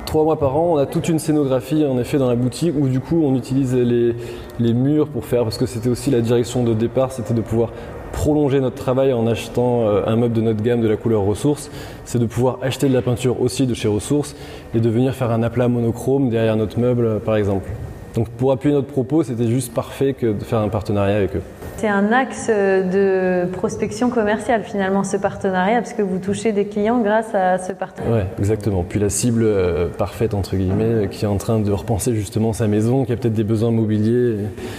Trois 0.05 0.23
mois 0.23 0.37
par 0.39 0.55
an, 0.55 0.73
on 0.73 0.77
a 0.77 0.85
toute 0.85 1.09
une 1.09 1.17
scénographie 1.17 1.83
en 1.83 1.97
effet 1.97 2.19
dans 2.19 2.29
la 2.29 2.35
boutique 2.35 2.75
où 2.79 2.87
du 2.87 2.99
coup 2.99 3.23
on 3.23 3.35
utilise 3.35 3.73
les, 3.73 4.15
les 4.59 4.73
murs 4.73 5.07
pour 5.07 5.25
faire, 5.25 5.43
parce 5.43 5.57
que 5.57 5.65
c'était 5.65 5.89
aussi 5.89 6.11
la 6.11 6.21
direction 6.21 6.63
de 6.63 6.75
départ, 6.75 7.11
c'était 7.11 7.33
de 7.33 7.41
pouvoir 7.41 7.71
prolonger 8.11 8.61
notre 8.61 8.75
travail 8.75 9.11
en 9.13 9.27
achetant 9.27 9.87
euh, 9.87 10.03
un 10.05 10.15
meuble 10.15 10.33
de 10.33 10.41
notre 10.41 10.61
gamme 10.61 10.81
de 10.81 10.87
la 10.87 10.95
couleur 10.95 11.23
ressources, 11.23 11.69
c'est 12.05 12.19
de 12.19 12.25
pouvoir 12.25 12.59
acheter 12.61 12.87
de 12.87 12.93
la 12.93 13.01
peinture 13.01 13.41
aussi 13.41 13.65
de 13.65 13.73
chez 13.73 13.87
ressources 13.87 14.35
et 14.73 14.79
de 14.79 14.89
venir 14.89 15.13
faire 15.13 15.31
un 15.31 15.43
aplat 15.43 15.67
monochrome 15.67 16.29
derrière 16.29 16.55
notre 16.55 16.79
meuble 16.79 17.19
par 17.19 17.35
exemple. 17.35 17.69
Donc 18.15 18.29
pour 18.29 18.53
appuyer 18.53 18.73
notre 18.73 18.87
propos, 18.87 19.23
c'était 19.23 19.47
juste 19.47 19.73
parfait 19.73 20.13
que 20.13 20.27
de 20.27 20.43
faire 20.43 20.59
un 20.59 20.69
partenariat 20.69 21.17
avec 21.17 21.35
eux. 21.35 21.41
C'est 21.77 21.89
un 21.89 22.13
axe 22.13 22.47
de 22.49 23.45
prospection 23.51 24.09
commerciale 24.09 24.63
finalement 24.63 25.03
ce 25.03 25.17
partenariat 25.17 25.79
parce 25.81 25.91
que 25.91 26.01
vous 26.01 26.19
touchez 26.19 26.53
des 26.53 26.65
clients 26.65 26.99
grâce 26.99 27.35
à 27.35 27.57
ce 27.57 27.73
partenariat. 27.73 28.23
Oui, 28.23 28.39
exactement. 28.39 28.85
Puis 28.87 28.97
la 28.97 29.09
cible 29.09 29.43
euh, 29.43 29.89
parfaite 29.89 30.33
entre 30.33 30.55
guillemets 30.55 30.85
euh, 30.85 31.07
qui 31.07 31.25
est 31.25 31.27
en 31.27 31.35
train 31.35 31.59
de 31.59 31.71
repenser 31.73 32.15
justement 32.15 32.53
sa 32.53 32.67
maison, 32.67 33.03
qui 33.03 33.11
a 33.11 33.17
peut-être 33.17 33.33
des 33.33 33.43
besoins 33.43 33.71
mobiliers. 33.71 34.37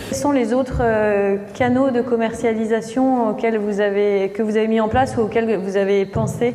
Quels 0.09 0.18
sont 0.18 0.33
les 0.33 0.55
autres 0.55 0.81
euh, 0.81 1.37
canaux 1.53 1.90
de 1.90 2.01
commercialisation 2.01 3.29
auxquels 3.29 3.59
vous 3.59 3.81
avez, 3.81 4.31
que 4.31 4.42
vous 4.42 4.57
avez 4.57 4.68
mis 4.68 4.81
en 4.81 4.88
place 4.88 5.18
ou 5.18 5.20
auxquels 5.20 5.59
vous 5.59 5.77
avez 5.77 6.07
pensé 6.07 6.55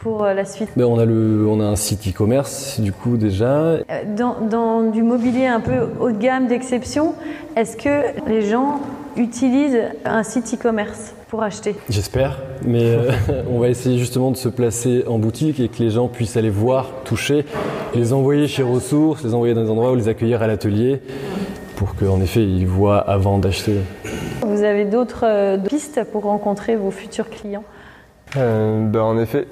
pour 0.00 0.24
la 0.24 0.44
suite 0.44 0.70
ben 0.76 0.84
on, 0.84 0.98
a 0.98 1.04
le, 1.04 1.46
on 1.46 1.60
a 1.60 1.64
un 1.64 1.76
site 1.76 2.08
e-commerce 2.08 2.80
du 2.80 2.92
coup 2.92 3.16
déjà. 3.16 3.78
Dans, 4.16 4.40
dans, 4.40 4.82
du 4.82 5.02
mobilier 5.02 5.46
un 5.46 5.60
peu 5.60 5.88
haut 6.00 6.10
de 6.10 6.16
gamme, 6.16 6.46
d'exception, 6.46 7.14
est-ce 7.54 7.76
que 7.76 8.28
les 8.28 8.42
gens 8.42 8.80
utilise 9.16 9.78
un 10.04 10.22
site 10.22 10.54
e-commerce 10.54 11.14
pour 11.28 11.42
acheter? 11.42 11.76
J'espère, 11.90 12.38
mais 12.64 12.82
euh, 12.82 13.10
on 13.50 13.58
va 13.58 13.68
essayer 13.68 13.98
justement 13.98 14.30
de 14.30 14.36
se 14.36 14.48
placer 14.48 15.04
en 15.06 15.18
boutique 15.18 15.60
et 15.60 15.68
que 15.68 15.82
les 15.82 15.90
gens 15.90 16.08
puissent 16.08 16.36
aller 16.36 16.50
voir, 16.50 16.90
toucher, 17.04 17.44
les 17.94 18.12
envoyer 18.12 18.48
chez 18.48 18.62
Ressources, 18.62 19.22
les 19.22 19.34
envoyer 19.34 19.52
dans 19.52 19.64
des 19.64 19.70
endroits 19.70 19.92
ou 19.92 19.96
les 19.96 20.08
accueillir 20.08 20.42
à 20.42 20.46
l'atelier 20.46 21.02
pour 21.76 21.94
qu'en 21.94 22.20
effet 22.20 22.42
ils 22.42 22.66
voient 22.66 22.98
avant 22.98 23.38
d'acheter. 23.38 23.76
Vous 24.42 24.62
avez 24.62 24.86
d'autres 24.86 25.24
euh, 25.24 25.58
pistes 25.58 26.00
pour 26.10 26.22
rencontrer 26.22 26.76
vos 26.76 26.90
futurs 26.90 27.28
clients? 27.28 27.64
Euh, 28.36 28.86
ben, 28.86 29.00
en 29.00 29.18
effet, 29.18 29.48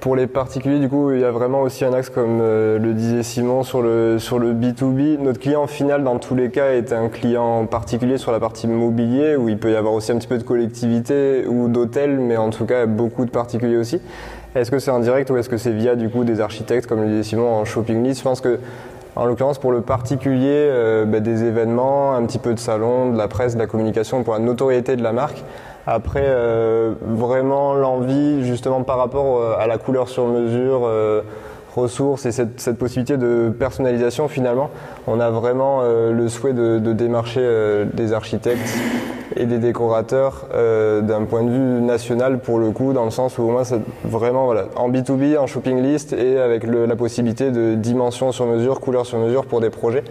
pour 0.00 0.14
les 0.14 0.26
particuliers, 0.26 0.78
du 0.78 0.88
coup, 0.88 1.10
il 1.10 1.20
y 1.20 1.24
a 1.24 1.32
vraiment 1.32 1.62
aussi 1.62 1.84
un 1.84 1.92
axe 1.92 2.08
comme 2.08 2.38
euh, 2.40 2.78
le 2.78 2.94
disait 2.94 3.24
Simon 3.24 3.64
sur 3.64 3.82
le 3.82 4.18
sur 4.20 4.38
le 4.38 4.52
B2B. 4.52 5.18
Notre 5.18 5.40
client 5.40 5.66
final, 5.66 6.04
dans 6.04 6.18
tous 6.18 6.36
les 6.36 6.50
cas, 6.50 6.72
est 6.72 6.92
un 6.92 7.08
client 7.08 7.66
particulier 7.66 8.16
sur 8.16 8.30
la 8.30 8.38
partie 8.38 8.68
mobilier, 8.68 9.34
où 9.34 9.48
il 9.48 9.58
peut 9.58 9.72
y 9.72 9.76
avoir 9.76 9.92
aussi 9.92 10.12
un 10.12 10.18
petit 10.18 10.28
peu 10.28 10.38
de 10.38 10.44
collectivité 10.44 11.46
ou 11.48 11.68
d'hôtel, 11.68 12.20
mais 12.20 12.36
en 12.36 12.50
tout 12.50 12.64
cas 12.64 12.86
beaucoup 12.86 13.24
de 13.24 13.30
particuliers 13.30 13.76
aussi. 13.76 14.00
Est-ce 14.54 14.70
que 14.70 14.78
c'est 14.78 14.92
en 14.92 15.00
direct 15.00 15.28
ou 15.30 15.36
est-ce 15.36 15.48
que 15.48 15.56
c'est 15.58 15.72
via 15.72 15.96
du 15.96 16.08
coup 16.08 16.24
des 16.24 16.40
architectes, 16.40 16.86
comme 16.86 17.02
le 17.02 17.08
disait 17.08 17.24
Simon, 17.24 17.48
en 17.48 17.64
shopping 17.64 18.04
list? 18.04 18.20
Je 18.20 18.24
pense 18.24 18.40
que 18.40 18.60
en 19.16 19.24
l'occurrence, 19.24 19.58
pour 19.58 19.72
le 19.72 19.80
particulier, 19.80 20.46
euh, 20.50 21.06
ben, 21.06 21.22
des 21.22 21.42
événements, 21.44 22.14
un 22.14 22.24
petit 22.26 22.38
peu 22.38 22.52
de 22.52 22.58
salon, 22.58 23.12
de 23.12 23.18
la 23.18 23.28
presse, 23.28 23.54
de 23.54 23.58
la 23.58 23.66
communication 23.66 24.22
pour 24.22 24.34
la 24.34 24.40
notoriété 24.40 24.94
de 24.94 25.02
la 25.02 25.12
marque. 25.12 25.42
Après, 25.86 26.24
euh, 26.24 26.94
vraiment 27.00 27.74
l'envie, 27.74 28.44
justement 28.44 28.82
par 28.82 28.98
rapport 28.98 29.38
euh, 29.38 29.54
à 29.56 29.68
la 29.68 29.78
couleur 29.78 30.08
sur 30.08 30.26
mesure, 30.26 30.80
euh, 30.84 31.22
ressources 31.76 32.26
et 32.26 32.32
cette, 32.32 32.58
cette, 32.58 32.76
possibilité 32.76 33.16
de 33.16 33.52
personnalisation, 33.56 34.26
finalement, 34.26 34.70
on 35.06 35.20
a 35.20 35.30
vraiment 35.30 35.82
le 35.82 36.28
souhait 36.28 36.54
de, 36.54 36.78
de 36.78 36.92
démarcher 36.94 37.84
des 37.92 38.14
architectes 38.14 38.78
et 39.36 39.44
des 39.44 39.58
décorateurs 39.58 40.46
d'un 40.54 41.24
point 41.24 41.42
de 41.42 41.50
vue 41.50 41.82
national 41.82 42.38
pour 42.38 42.58
le 42.58 42.70
coup, 42.70 42.94
dans 42.94 43.04
le 43.04 43.10
sens 43.10 43.36
où 43.36 43.42
moi, 43.42 43.66
c'est 43.66 43.82
vraiment 44.04 44.46
voilà, 44.46 44.68
en 44.76 44.88
B2B, 44.88 45.36
en 45.36 45.46
shopping 45.46 45.82
list 45.82 46.14
et 46.14 46.38
avec 46.38 46.64
le, 46.64 46.86
la 46.86 46.96
possibilité 46.96 47.50
de 47.50 47.74
dimension 47.74 48.32
sur 48.32 48.46
mesure, 48.46 48.80
couleur 48.80 49.04
sur 49.04 49.18
mesure 49.18 49.44
pour 49.44 49.60
des 49.60 49.68
projets. 49.68 50.04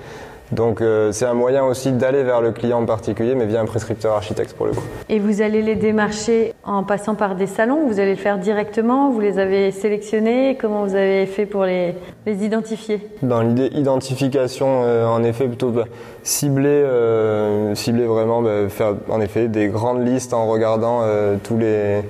Donc 0.51 0.81
euh, 0.81 1.11
c'est 1.11 1.25
un 1.25 1.33
moyen 1.33 1.63
aussi 1.63 1.91
d'aller 1.91 2.23
vers 2.23 2.41
le 2.41 2.51
client 2.51 2.81
en 2.81 2.85
particulier, 2.85 3.35
mais 3.35 3.45
via 3.45 3.61
un 3.61 3.65
prescripteur 3.65 4.15
architecte 4.15 4.53
pour 4.53 4.67
le 4.67 4.73
coup. 4.73 4.83
Et 5.09 5.19
vous 5.19 5.41
allez 5.41 5.61
les 5.61 5.75
démarcher 5.75 6.53
en 6.63 6.83
passant 6.83 7.15
par 7.15 7.35
des 7.35 7.47
salons 7.47 7.87
Vous 7.87 7.99
allez 7.99 8.11
le 8.11 8.19
faire 8.19 8.37
directement? 8.37 9.09
Vous 9.11 9.19
les 9.19 9.39
avez 9.39 9.71
sélectionnés? 9.71 10.57
Comment 10.59 10.83
vous 10.83 10.95
avez 10.95 11.25
fait 11.25 11.45
pour 11.45 11.65
les, 11.65 11.95
les 12.25 12.45
identifier? 12.45 12.99
Dans 13.21 13.41
l'idée 13.41 13.69
identification, 13.73 14.83
euh, 14.83 15.05
en 15.05 15.23
effet, 15.23 15.47
plutôt 15.47 15.69
bah, 15.69 15.85
cibler, 16.23 16.67
euh, 16.69 17.73
cibler 17.75 18.05
vraiment, 18.05 18.41
bah, 18.41 18.69
faire 18.69 18.95
en 19.09 19.21
effet 19.21 19.47
des 19.47 19.67
grandes 19.67 20.05
listes 20.05 20.33
en 20.33 20.47
regardant 20.47 21.01
tous 21.43 21.57
les 21.57 22.01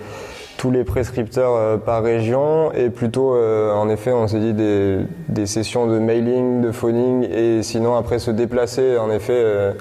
tous 0.65 0.71
les 0.71 0.83
prescripteurs 0.83 1.55
euh, 1.55 1.77
par 1.77 2.01
région. 2.01 2.71
Et 2.73 2.89
plutôt 2.89 3.35
euh, 3.35 3.71
en 3.71 3.87
effet 3.87 4.11
on 4.11 4.27
s'est 4.27 4.39
dit 4.39 4.53
des, 4.53 5.45
sessions 5.45 5.85
de 5.85 5.99
mailing, 5.99 6.61
de 6.61 6.71
phoning 6.71 7.27
et 7.31 7.61
sinon 7.61 7.95
après 7.95 8.17
se 8.17 8.31
déplacer 8.31 8.97
en 8.97 9.11
effet 9.11 9.35
euh, 9.35 9.73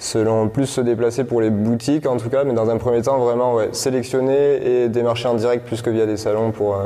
selon 0.00 0.48
plus 0.48 0.66
se 0.66 0.80
déplacer 0.80 1.22
pour 1.22 1.40
les 1.40 1.50
boutiques 1.50 2.08
en 2.08 2.16
tout 2.16 2.28
cas. 2.28 2.42
Mais 2.42 2.54
dans 2.54 2.70
un 2.70 2.76
premier 2.76 3.02
temps 3.02 3.18
vraiment 3.18 3.58
sélectionner 3.70 4.82
et 4.82 4.88
démarcher 4.88 5.28
en 5.28 5.34
direct 5.34 5.64
plus 5.64 5.80
que 5.80 5.90
via 5.90 6.06
des 6.06 6.16
salons 6.16 6.50
pour 6.50 6.76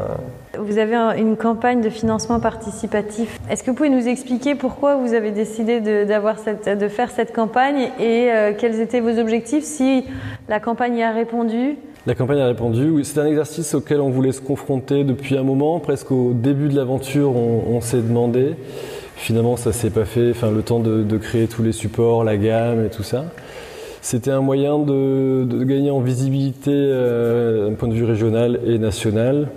Vous 0.59 0.77
avez 0.77 0.95
une 1.19 1.39
campagne 1.39 1.81
de 1.81 1.89
financement 1.89 2.41
participatif. 2.41 3.41
Est-ce 3.51 3.63
que 3.63 3.71
vous 3.71 3.77
pouvez 3.77 3.89
nous 3.89 4.07
expliquer 4.07 4.55
pourquoi 4.55 4.97
vous 4.97 5.15
avez 5.15 5.31
décidé 5.31 5.81
de, 5.81 6.07
cette, 6.45 6.79
de 6.79 6.89
faire 6.89 7.11
cette 7.11 7.35
campagne 7.35 7.89
et 7.99 8.29
quels 8.59 8.81
étaient 8.81 9.01
vos 9.01 9.19
objectifs 9.19 9.65
si 9.65 10.05
la 10.51 10.61
campagne 10.61 10.99
y 10.99 11.03
a 11.03 11.13
répondu? 11.13 11.79
La 12.07 12.15
campagne 12.15 12.39
a 12.39 12.47
répondu. 12.47 12.89
Oui, 12.89 13.05
c'est 13.05 13.19
un 13.19 13.27
exercice 13.27 13.75
auquel 13.75 14.01
on 14.01 14.11
voulait 14.11 14.33
se 14.33 14.41
confronter 14.41 15.03
depuis 15.03 15.37
un 15.37 15.43
moment. 15.43 15.81
Presque 15.81 16.13
au 16.13 16.33
début 16.33 16.69
de 16.69 16.77
l'aventure, 16.77 17.35
on, 17.35 17.81
s'est 17.81 18.01
demandé. 18.01 18.55
Finalement, 19.17 19.57
ça 19.57 19.73
s'est 19.73 19.91
pas 19.91 20.05
fait. 20.05 20.31
Enfin, 20.31 20.53
le 20.53 20.63
temps 20.63 20.79
de, 20.79 21.17
créer 21.19 21.49
tous 21.49 21.65
les 21.65 21.73
supports, 21.73 22.23
la 22.23 22.37
gamme 22.37 22.85
et 22.85 22.91
tout 22.91 23.03
ça. 23.03 23.25
C'était 24.03 24.31
un 24.31 24.41
moyen 24.41 24.79
de, 24.79 25.65
gagner 25.65 25.91
en 25.91 25.99
visibilité 25.99 26.71
euh, 26.73 27.69
d'un 27.69 27.75
point 27.75 27.89
de 27.89 27.95
vue 27.95 28.05
régional 28.05 28.61
et 28.65 28.79
national, 28.79 29.49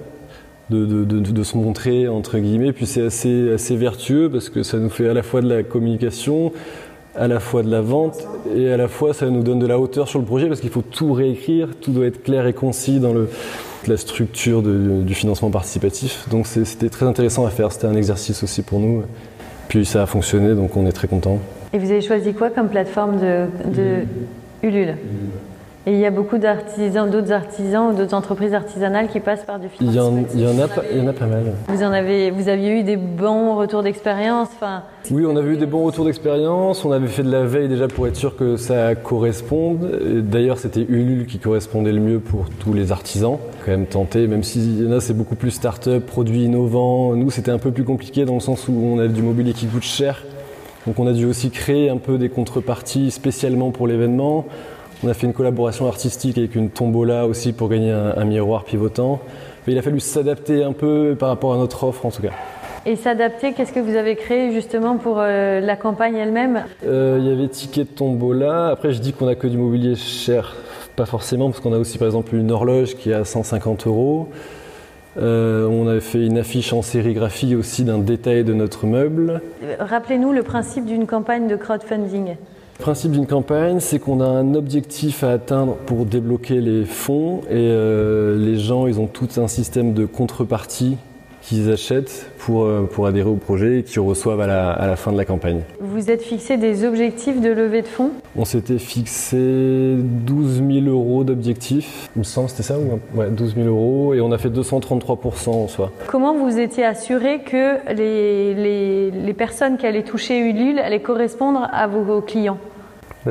de, 0.72 1.44
se 1.44 1.56
montrer 1.56 2.08
entre 2.08 2.40
guillemets. 2.40 2.74
Puis 2.74 2.88
c'est 2.88 3.04
assez, 3.04 3.52
assez 3.54 3.76
vertueux 3.76 4.28
parce 4.28 4.50
que 4.50 4.64
ça 4.64 4.80
nous 4.80 4.90
fait 4.90 5.08
à 5.08 5.14
la 5.14 5.22
fois 5.22 5.42
de 5.42 5.50
la 5.50 5.62
communication, 5.62 6.52
à 7.16 7.28
la 7.28 7.40
fois 7.40 7.64
de 7.64 7.72
la 7.72 7.82
vente 7.82 8.28
et 8.56 8.72
à 8.72 8.78
la 8.78 8.88
fois 8.88 9.14
ça 9.14 9.30
nous 9.30 9.44
donne 9.44 9.60
de 9.60 9.68
la 9.68 9.80
hauteur 9.80 10.08
sur 10.08 10.20
le 10.20 10.26
projet 10.26 10.48
parce 10.48 10.62
qu'il 10.62 10.70
faut 10.70 10.82
tout 10.82 11.14
réécrire, 11.14 11.70
tout 11.82 11.92
doit 11.92 12.06
être 12.06 12.24
clair 12.24 12.48
et 12.48 12.54
concis 12.54 13.00
dans 13.00 13.14
le, 13.14 13.30
la 13.88 13.98
structure 13.98 14.62
du 14.62 15.14
financement 15.14 15.50
participatif. 15.50 16.28
Donc 16.30 16.48
c'était 16.48 16.90
très 16.90 17.06
intéressant 17.06 17.46
à 17.46 17.50
faire, 17.50 17.72
c'était 17.72 17.88
un 17.88 17.96
exercice 17.96 18.44
aussi 18.44 18.62
pour 18.62 18.80
nous. 18.80 19.04
Puis 19.68 19.86
ça 19.86 20.04
a 20.04 20.06
fonctionné, 20.06 20.56
donc 20.56 20.76
on 20.78 20.86
est 20.88 20.92
très 20.92 21.08
content. 21.08 21.40
Et 21.74 21.78
vous 21.78 21.92
avez 21.92 22.02
choisi 22.02 22.34
quoi 22.34 22.50
comme 22.50 22.70
plateforme 22.70 23.20
de, 23.20 23.46
de 23.72 24.04
Ulule 24.64 24.96
Et 25.90 25.94
il 25.94 25.98
y 25.98 26.06
a 26.06 26.12
beaucoup 26.12 26.38
d'artisans, 26.38 27.10
d'autres 27.10 27.32
artisans 27.32 27.92
ou 27.92 27.98
d'autres 27.98 28.14
entreprises 28.14 28.54
artisanales 28.54 29.08
qui 29.08 29.20
passent 29.20 29.44
par 29.44 29.58
du 29.58 29.70
financement 29.70 30.14
il 30.34 30.40
y, 30.40 30.46
en, 30.46 30.52
il, 30.52 30.58
y 30.58 30.62
en 30.62 30.64
a, 30.64 30.68
pas, 30.68 30.84
il 30.92 31.00
y 31.00 31.02
en 31.02 31.08
a 31.08 31.14
pas 31.14 31.26
mal. 31.26 31.46
Vous, 31.68 31.82
en 31.82 31.92
avez, 31.92 32.30
vous 32.30 32.48
aviez 32.48 32.80
eu 32.80 32.84
des 32.84 32.96
bons 32.96 33.56
retours 33.56 33.82
d'expérience 33.82 34.50
enfin... 34.56 34.84
Oui, 35.10 35.26
on 35.28 35.36
avait 35.36 35.54
eu 35.54 35.58
des 35.58 35.66
bons 35.66 35.84
retours 35.84 36.06
d'expérience. 36.06 36.86
On 36.86 36.92
avait 36.92 37.08
fait 37.08 37.24
de 37.24 37.32
la 37.32 37.44
veille 37.46 37.70
déjà 37.70 37.88
pour 37.88 38.06
être 38.06 38.18
sûr 38.18 38.36
que 38.36 38.56
ça 38.56 38.94
corresponde. 38.94 39.90
D'ailleurs, 40.30 40.60
c'était 40.60 40.86
Ulule 40.88 41.26
qui 41.26 41.40
correspondait 41.40 41.92
le 41.92 42.02
mieux 42.02 42.20
pour 42.20 42.46
tous 42.60 42.74
les 42.74 42.92
artisans. 42.92 43.40
Quand 43.66 43.72
même 43.72 43.88
tenté, 43.88 44.28
même 44.28 44.44
s'il 44.44 44.84
y 44.84 44.88
en 44.88 44.92
a, 44.92 45.00
c'est 45.00 45.16
beaucoup 45.16 45.34
plus 45.34 45.50
start-up, 45.50 46.06
produits 46.06 46.44
innovants. 46.44 47.16
Nous, 47.16 47.32
c'était 47.32 47.50
un 47.50 47.58
peu 47.58 47.72
plus 47.72 47.84
compliqué 47.84 48.26
dans 48.26 48.36
le 48.36 48.42
sens 48.42 48.68
où 48.68 48.74
on 48.74 49.00
a 49.00 49.08
du 49.08 49.24
mobilier 49.24 49.54
qui 49.54 49.66
coûte 49.66 49.82
cher. 49.82 50.24
Donc 50.86 51.00
on 51.00 51.08
a 51.08 51.14
dû 51.14 51.26
aussi 51.26 51.50
créer 51.50 51.90
un 51.90 51.98
peu 51.98 52.20
des 52.20 52.30
contreparties 52.30 53.10
spécialement 53.10 53.72
pour 53.72 53.88
l'événement. 53.88 54.46
On 55.04 55.08
a 55.08 55.14
fait 55.14 55.28
une 55.28 55.34
collaboration 55.34 55.88
artistique 55.88 56.38
avec 56.38 56.56
une 56.56 56.70
tombola 56.70 57.26
aussi 57.26 57.54
pour 57.54 57.70
gagner 57.70 57.92
un, 57.92 58.26
miroir 58.26 58.66
pivotant. 58.66 59.22
Mais 59.66 59.74
il 59.74 59.80
a 59.80 59.82
fallu 59.82 60.02
s'adapter 60.02 60.64
un 60.64 60.74
peu 60.74 61.16
par 61.18 61.30
rapport 61.30 61.54
à 61.54 61.58
notre 61.58 61.86
offre 61.86 62.06
en 62.06 62.12
tout 62.12 62.22
cas. 62.22 62.32
Et 62.86 62.96
s'adapter, 62.96 63.54
qu'est-ce 63.54 63.72
que 63.72 63.80
vous 63.80 63.96
avez 63.96 64.16
créé 64.16 64.52
justement 64.52 64.98
pour 64.98 65.18
euh, 65.20 65.62
la 65.62 65.76
campagne 65.78 66.16
elle-même? 66.16 66.64
Euh, 66.86 67.18
Il 67.20 67.28
y 67.28 67.32
avait 67.32 67.48
ticket 67.48 67.84
de 67.84 67.90
tombola. 67.90 68.68
Après, 68.70 68.92
je 68.92 69.00
dis 69.00 69.14
qu'on 69.14 69.28
a 69.28 69.36
que 69.36 69.48
du 69.48 69.58
mobilier 69.58 69.96
cher. 69.96 70.56
Pas 70.96 71.06
forcément, 71.06 71.50
parce 71.50 71.62
qu'on 71.62 71.74
a 71.74 71.78
aussi 71.78 71.98
par 71.98 72.08
exemple 72.08 72.36
une 72.36 72.52
horloge 72.52 72.96
qui 72.96 73.12
est 73.12 73.14
à 73.14 73.24
150 73.24 73.88
euros. 73.88 74.30
Euh, 75.18 75.66
on 75.68 75.88
avait 75.88 76.02
fait 76.02 76.26
une 76.26 76.38
affiche 76.38 76.74
en 76.74 76.82
sérigraphie 76.82 77.56
aussi 77.56 77.84
d'un 77.84 78.00
détail 78.00 78.44
de 78.44 78.54
notre 78.54 78.86
meuble. 78.86 79.42
Rappelez-nous 79.80 80.34
le 80.34 80.44
principe 80.44 80.86
d'une 80.86 81.08
campagne 81.08 81.48
de 81.48 81.56
crowdfunding. 81.56 82.36
Le 82.80 82.84
principe 82.84 83.12
d'une 83.12 83.28
campagne, 83.28 83.82
c'est 83.82 84.00
qu'on 84.00 84.22
a 84.22 84.26
un 84.26 84.56
objectif 84.56 85.26
à 85.26 85.32
atteindre 85.32 85.76
pour 85.86 86.06
débloquer 86.06 86.62
les 86.62 86.86
fonds 86.86 87.42
et 87.50 87.56
euh, 87.56 88.38
les 88.38 88.58
gens, 88.58 88.88
ils 88.88 89.02
ont 89.02 89.06
tout 89.06 89.28
un 89.36 89.50
système 89.50 89.94
de 89.94 90.06
contrepartie 90.06 90.96
qu'ils 91.50 91.72
achètent 91.72 92.30
pour, 92.38 92.64
euh, 92.64 92.88
pour 92.90 93.08
adhérer 93.08 93.30
au 93.30 93.36
projet 93.36 93.80
et 93.80 93.84
qu'ils 93.84 94.02
reçoivent 94.02 94.40
à 94.40 94.46
la, 94.46 94.72
à 94.72 94.86
la, 94.86 94.96
fin 94.96 95.12
de 95.12 95.18
la 95.18 95.26
campagne. 95.26 95.62
Vous 95.82 96.12
êtes 96.12 96.22
fixé 96.22 96.58
des 96.58 96.86
objectifs 96.86 97.42
de 97.42 97.50
levée 97.50 97.82
de 97.82 97.88
fonds? 97.88 98.12
On 98.36 98.46
s'était 98.46 98.78
fixé 98.78 99.96
12 99.98 100.64
000 100.72 100.86
euros 100.86 101.24
d'objectifs. 101.24 102.10
Il 102.16 102.20
me 102.20 102.24
semble 102.24 102.50
c'était 102.50 102.62
ça 102.62 102.78
ou 102.78 103.00
ouais, 103.18 103.32
12 103.32 103.56
000 103.56 103.68
euros 103.68 104.14
et 104.14 104.22
on 104.22 104.32
a 104.32 104.38
fait 104.38 104.50
233% 104.50 105.50
en 105.50 105.68
soi. 105.68 105.92
Comment 106.08 106.36
vous 106.36 106.60
étiez 106.60 106.86
assuré 106.86 107.40
que 107.40 107.94
les, 107.94 108.54
les, 108.54 109.12
les 109.12 109.34
personnes 109.34 109.78
qui 109.78 109.88
allaient 109.88 110.04
toucher 110.04 110.38
Ulule 110.38 110.78
allaient 110.78 111.02
correspondre 111.02 111.68
à 111.72 111.88
vos 111.88 112.22
clients? 112.22 112.60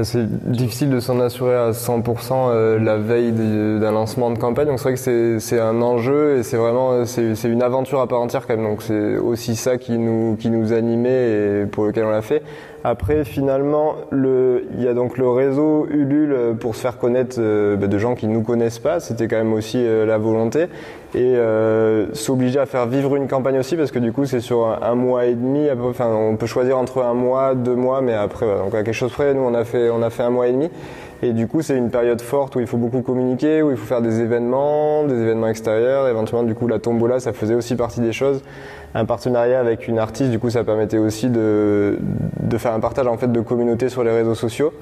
C'est 0.02 0.50
difficile 0.50 0.90
de 0.90 1.00
s'en 1.00 1.18
assurer 1.18 1.54
à 1.54 1.70
100% 1.70 2.32
euh, 2.32 2.78
la 2.78 2.98
veille 2.98 3.32
d'un 3.32 3.92
lancement 3.92 4.30
de 4.30 4.38
campagne. 4.38 4.66
Donc 4.66 4.78
c'est 4.78 4.90
vrai 4.90 4.94
que 4.94 5.38
c'est 5.38 5.58
un 5.60 5.80
enjeu 5.80 6.38
et 6.38 6.42
c'est 6.42 6.58
vraiment 6.58 7.04
c'est 7.06 7.44
une 7.44 7.62
aventure 7.62 8.00
à 8.00 8.06
part 8.06 8.20
entière 8.20 8.46
quand 8.46 8.56
même. 8.56 8.66
Donc 8.66 8.82
c'est 8.82 9.16
aussi 9.16 9.56
ça 9.56 9.78
qui 9.78 9.96
nous 9.98 10.36
qui 10.36 10.50
nous 10.50 10.72
animait 10.72 11.62
et 11.62 11.66
pour 11.66 11.86
lequel 11.86 12.04
on 12.04 12.10
l'a 12.10 12.22
fait. 12.22 12.42
Après, 12.84 13.24
finalement, 13.24 13.96
le, 14.10 14.66
il 14.74 14.82
y 14.82 14.88
a 14.88 14.94
donc 14.94 15.18
le 15.18 15.28
réseau 15.28 15.86
Ulule 15.90 16.56
pour 16.60 16.76
se 16.76 16.80
faire 16.80 16.98
connaître 16.98 17.36
euh, 17.38 17.76
bah, 17.76 17.88
de 17.88 17.98
gens 17.98 18.14
qui 18.14 18.28
ne 18.28 18.32
nous 18.32 18.42
connaissent 18.42 18.78
pas. 18.78 19.00
C'était 19.00 19.26
quand 19.26 19.36
même 19.36 19.52
aussi 19.52 19.78
euh, 19.78 20.06
la 20.06 20.18
volonté. 20.18 20.66
Et 21.14 21.36
euh, 21.36 22.14
s'obliger 22.14 22.60
à 22.60 22.66
faire 22.66 22.86
vivre 22.86 23.16
une 23.16 23.28
campagne 23.28 23.58
aussi, 23.58 23.76
parce 23.76 23.90
que 23.90 23.98
du 23.98 24.12
coup, 24.12 24.26
c'est 24.26 24.40
sur 24.40 24.66
un, 24.66 24.94
mois 24.94 25.24
et 25.24 25.34
demi. 25.34 25.68
Enfin, 25.70 26.06
on 26.08 26.36
peut 26.36 26.46
choisir 26.46 26.78
entre 26.78 27.02
un 27.02 27.14
mois, 27.14 27.54
deux 27.54 27.74
mois, 27.74 28.00
mais 28.00 28.14
après, 28.14 28.46
donc 28.46 28.74
à 28.74 28.82
quelque 28.82 28.92
chose 28.92 29.12
près, 29.12 29.34
nous, 29.34 29.40
on 29.40 29.54
a 29.54 29.64
fait, 29.64 29.90
on 29.90 30.02
a 30.02 30.10
fait 30.10 30.22
un 30.22 30.30
mois 30.30 30.48
et 30.48 30.52
demi. 30.52 30.70
Et 31.22 31.32
du 31.32 31.48
coup, 31.48 31.62
c'est 31.62 31.76
une 31.76 31.90
période 31.90 32.20
forte 32.20 32.54
où 32.54 32.60
il 32.60 32.66
faut 32.66 32.76
beaucoup 32.76 33.02
communiquer, 33.02 33.60
où 33.62 33.72
il 33.72 33.76
faut 33.76 33.86
faire 33.86 34.02
des 34.02 34.20
événements, 34.20 35.02
des 35.04 35.20
événements 35.20 35.48
extérieurs. 35.48 36.06
Éventuellement, 36.06 36.46
du 36.46 36.54
coup, 36.54 36.68
la 36.68 36.78
tombola, 36.78 37.18
ça 37.18 37.32
faisait 37.32 37.54
aussi 37.54 37.74
partie 37.74 38.00
des 38.00 38.12
choses. 38.12 38.42
Un 38.94 39.04
partenariat 39.04 39.58
avec 39.58 39.88
une 39.88 39.98
artiste, 39.98 40.30
du 40.30 40.38
coup, 40.38 40.48
ça 40.48 40.62
permettait 40.62 40.98
aussi 40.98 41.28
de, 41.28 41.98
de 42.40 42.58
faire 42.58 42.72
un 42.72 42.80
partage 42.80 43.06
en 43.08 43.18
fait 43.18 43.32
de 43.32 43.40
communauté 43.40 43.88
sur 43.88 44.04
les 44.04 44.12
réseaux 44.12 44.36
sociaux. 44.36 44.72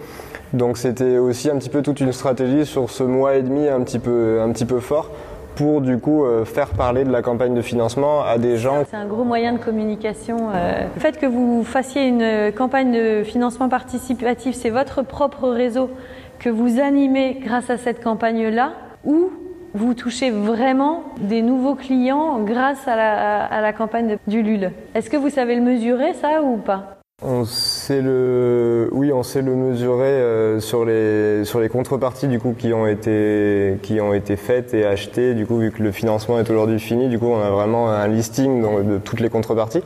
Donc, 0.53 0.77
c'était 0.77 1.17
aussi 1.17 1.51
un 1.51 1.57
petit 1.57 1.71
peu 1.71 1.83
toute 1.83 2.01
une 2.01 2.13
stratégie 2.13 2.67
sur 2.67 2.91
ce 2.91 3.03
mois 3.03 3.37
et 3.37 3.43
demi 3.43 3.67
un 3.69 3.81
petit 3.81 3.99
peu, 3.99 4.41
un 4.43 4.51
petit 4.53 4.67
peu 4.67 4.81
fort 4.81 5.11
pour 5.57 5.81
du 5.81 5.99
coup 5.99 6.25
euh, 6.25 6.45
faire 6.45 6.69
parler 6.69 7.05
de 7.05 7.11
la 7.11 7.23
campagne 7.23 7.55
de 7.55 7.63
financement 7.63 8.23
à 8.23 8.39
des 8.39 8.59
gens. 8.59 8.85
C'est 8.89 8.97
un 8.97 9.07
gros 9.07 9.25
moyen 9.25 9.55
de 9.55 9.59
communication. 9.59 10.51
Euh. 10.55 10.85
Le 10.95 11.01
fait 11.01 11.19
que 11.19 11.27
vous 11.27 11.65
fassiez 11.65 12.07
une 12.07 12.53
campagne 12.53 12.93
de 12.93 13.25
financement 13.25 13.69
participatif, 13.69 14.55
c'est 14.55 14.71
votre 14.71 15.03
propre 15.03 15.49
réseau 15.49 15.91
que 16.39 16.51
vous 16.51 16.79
animez 16.79 17.41
grâce 17.43 17.71
à 17.71 17.79
cette 17.79 18.05
campagne-là 18.05 18.73
ou 19.05 19.31
vous 19.75 19.95
touchez 19.95 20.31
vraiment 20.31 21.05
des 21.21 21.43
nouveaux 21.43 21.75
clients 21.75 22.39
grâce 22.41 22.87
à 22.87 22.97
la, 22.97 23.45
à 23.45 23.61
la 23.61 23.73
campagne 23.73 24.19
du 24.27 24.43
LUL. 24.43 24.73
Est-ce 24.95 25.11
que 25.11 25.17
vous 25.17 25.31
savez 25.31 25.57
le 25.57 25.63
mesurer 25.63 26.15
ça 26.15 26.43
ou 26.43 26.57
pas? 26.57 26.97
On 27.23 27.45
le, 27.91 28.89
oui, 28.93 29.13
on 29.13 29.23
sait 29.23 29.43
le 29.43 29.55
mesurer 29.55 30.05
euh, 30.05 30.61
sur 30.61 30.85
les 30.85 31.45
sur 31.45 31.61
les 31.61 31.69
contreparties 31.69 32.29
du 32.29 32.39
coup 32.39 32.55
qui 32.57 32.73
ont 32.73 32.87
été 32.87 33.79
qui 33.83 34.01
ont 34.01 34.13
été 34.13 34.37
faites 34.37 34.75
et 34.75 34.85
achetées. 34.85 35.35
Du 35.35 35.47
coup, 35.47 35.59
vu 35.59 35.71
que 35.71 35.83
le 35.83 35.93
financement 35.93 36.39
est 36.39 36.51
aujourd'hui 36.51 36.81
fini, 36.81 37.09
du 37.09 37.19
coup, 37.19 37.29
on 37.29 37.41
a 37.41 37.51
vraiment 37.51 37.91
un 37.91 38.09
listing 38.09 38.63
de 38.63 38.99
toutes 38.99 39.21
les 39.21 39.31
contreparties. 39.31 39.83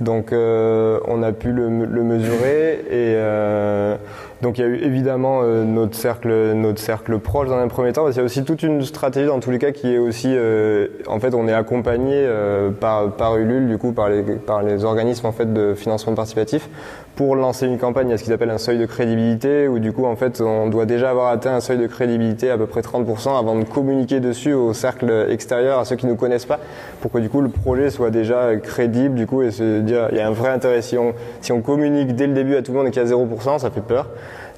Donc, 0.00 0.32
euh, 0.32 1.00
on 1.08 1.24
a 1.24 1.32
pu 1.32 1.50
le, 1.50 1.68
mesurer 1.68 2.84
et 2.88 3.14
euh, 3.16 3.96
donc 4.42 4.58
il 4.58 4.60
y 4.60 4.64
a 4.64 4.68
eu 4.68 4.76
évidemment 4.76 5.42
notre 5.42 5.96
cercle, 5.96 6.52
notre 6.54 6.78
cercle 6.78 7.18
proche 7.18 7.48
dans 7.48 7.58
un 7.58 7.66
premier 7.66 7.92
temps, 7.92 8.04
parce 8.04 8.14
y 8.14 8.20
a 8.20 8.22
aussi 8.22 8.44
toute 8.44 8.62
une 8.62 8.84
stratégie 8.84 9.26
dans 9.26 9.40
tous 9.40 9.50
les 9.50 9.58
cas 9.58 9.72
qui 9.72 9.92
est 9.92 9.98
aussi, 9.98 10.32
en 11.08 11.18
fait, 11.18 11.34
on 11.34 11.48
est 11.48 11.52
accompagné 11.52 12.24
par, 12.78 13.10
par 13.10 13.36
Ulule, 13.38 13.66
du 13.66 13.76
coup, 13.76 13.90
par 13.90 14.08
les, 14.08 14.22
par 14.22 14.62
les 14.62 14.84
organismes 14.84 15.26
en 15.26 15.32
fait 15.32 15.52
de 15.52 15.74
financement 15.74 16.14
participatif, 16.14 16.68
pour 17.16 17.34
lancer 17.36 17.66
une 17.66 17.78
campagne. 17.78 18.08
Il 18.08 18.10
y 18.12 18.14
a 18.14 18.18
ce 18.18 18.24
qu'ils 18.24 18.32
appellent 18.32 18.50
un 18.50 18.58
seuil 18.58 18.78
de 18.78 18.86
crédibilité, 18.86 19.68
où 19.68 19.78
du 19.78 19.92
coup, 19.92 20.04
en 20.04 20.16
fait, 20.16 20.40
on 20.40 20.68
doit 20.68 20.86
déjà 20.86 21.10
avoir 21.10 21.28
atteint 21.28 21.54
un 21.54 21.60
seuil 21.60 21.78
de 21.78 21.86
crédibilité 21.86 22.50
à 22.50 22.56
peu 22.56 22.66
près 22.66 22.80
30% 22.80 23.38
avant 23.38 23.56
de 23.56 23.64
communiquer 23.64 24.20
dessus 24.20 24.52
au 24.52 24.72
cercle 24.72 25.26
extérieur, 25.28 25.78
à 25.78 25.84
ceux 25.84 25.96
qui 25.96 26.06
ne 26.06 26.12
nous 26.12 26.16
connaissent 26.16 26.46
pas, 26.46 26.60
pour 27.00 27.10
que 27.10 27.18
du 27.18 27.28
coup 27.28 27.40
le 27.40 27.48
projet 27.48 27.90
soit 27.90 28.10
déjà 28.10 28.56
crédible, 28.56 29.14
du 29.14 29.26
coup, 29.26 29.42
et 29.42 29.50
se 29.50 29.80
dire, 29.80 30.08
il 30.12 30.18
y 30.18 30.20
a 30.20 30.28
un 30.28 30.32
vrai 30.32 30.50
intérêt. 30.50 30.82
Si 30.82 30.96
on, 30.96 31.14
si 31.40 31.52
on 31.52 31.60
communique 31.60 32.14
dès 32.14 32.26
le 32.26 32.34
début 32.34 32.56
à 32.56 32.62
tout 32.62 32.72
le 32.72 32.78
monde 32.78 32.88
et 32.88 32.90
qu'il 32.90 33.02
y 33.02 33.04
a 33.04 33.08
0%, 33.08 33.58
ça 33.58 33.70
fait 33.70 33.80
peur. 33.80 34.08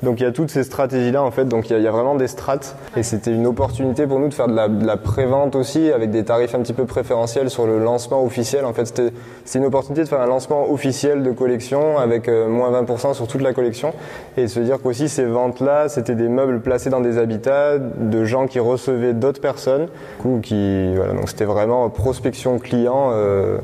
Donc 0.02 0.20
il 0.20 0.22
y 0.22 0.26
a 0.26 0.32
toutes 0.32 0.50
ces 0.50 0.64
stratégies-là 0.64 1.22
en 1.22 1.30
fait, 1.30 1.44
donc 1.44 1.68
il 1.68 1.78
y, 1.78 1.86
a, 1.86 1.90
vraiment 1.90 2.14
des 2.14 2.26
strates. 2.26 2.74
Et 2.96 3.02
c'était 3.02 3.32
une 3.32 3.46
opportunité 3.46 4.06
pour 4.06 4.18
nous 4.18 4.28
de 4.28 4.34
faire 4.34 4.48
de 4.48 4.54
la, 4.54 4.68
de 4.68 4.86
la 4.86 4.96
prévente 4.96 5.54
aussi 5.54 5.92
avec 5.92 6.10
des 6.10 6.24
tarifs 6.24 6.54
un 6.54 6.60
petit 6.60 6.72
peu 6.72 6.86
préférentiels 6.86 7.50
sur 7.50 7.66
le 7.66 7.78
lancement 7.78 8.24
officiel. 8.24 8.64
En 8.64 8.72
fait, 8.72 8.86
c'était 8.86 9.12
une 9.54 9.66
opportunité 9.66 10.04
de 10.04 10.08
faire 10.08 10.20
un 10.20 10.26
lancement 10.26 10.70
officiel 10.70 11.22
de 11.22 11.30
collection 11.32 11.98
avec 11.98 12.28
euh, 12.28 12.48
moins 12.48 12.70
20% 12.82 13.14
sur 13.14 13.26
toute 13.26 13.42
la 13.42 13.52
collection. 13.52 13.92
Et 14.36 14.48
se 14.48 14.60
dire 14.60 14.80
qu'aussi 14.82 15.08
ces 15.08 15.24
ventes-là, 15.24 15.88
c'était 15.88 16.14
des 16.14 16.28
meubles 16.28 16.60
placés 16.60 16.88
dans 16.88 17.00
des 17.00 17.18
habitats 17.18 17.78
de 17.78 18.24
gens 18.24 18.46
qui 18.46 18.58
recevaient 18.58 19.12
d'autres 19.12 19.40
personnes, 19.40 19.88
coup, 20.22 20.40
qui 20.42 20.94
voilà, 20.94 21.12
donc 21.12 21.28
c'était 21.28 21.44
vraiment 21.44 21.88
prospection 21.90 22.58
client 22.58 23.10
euh, 23.12 23.58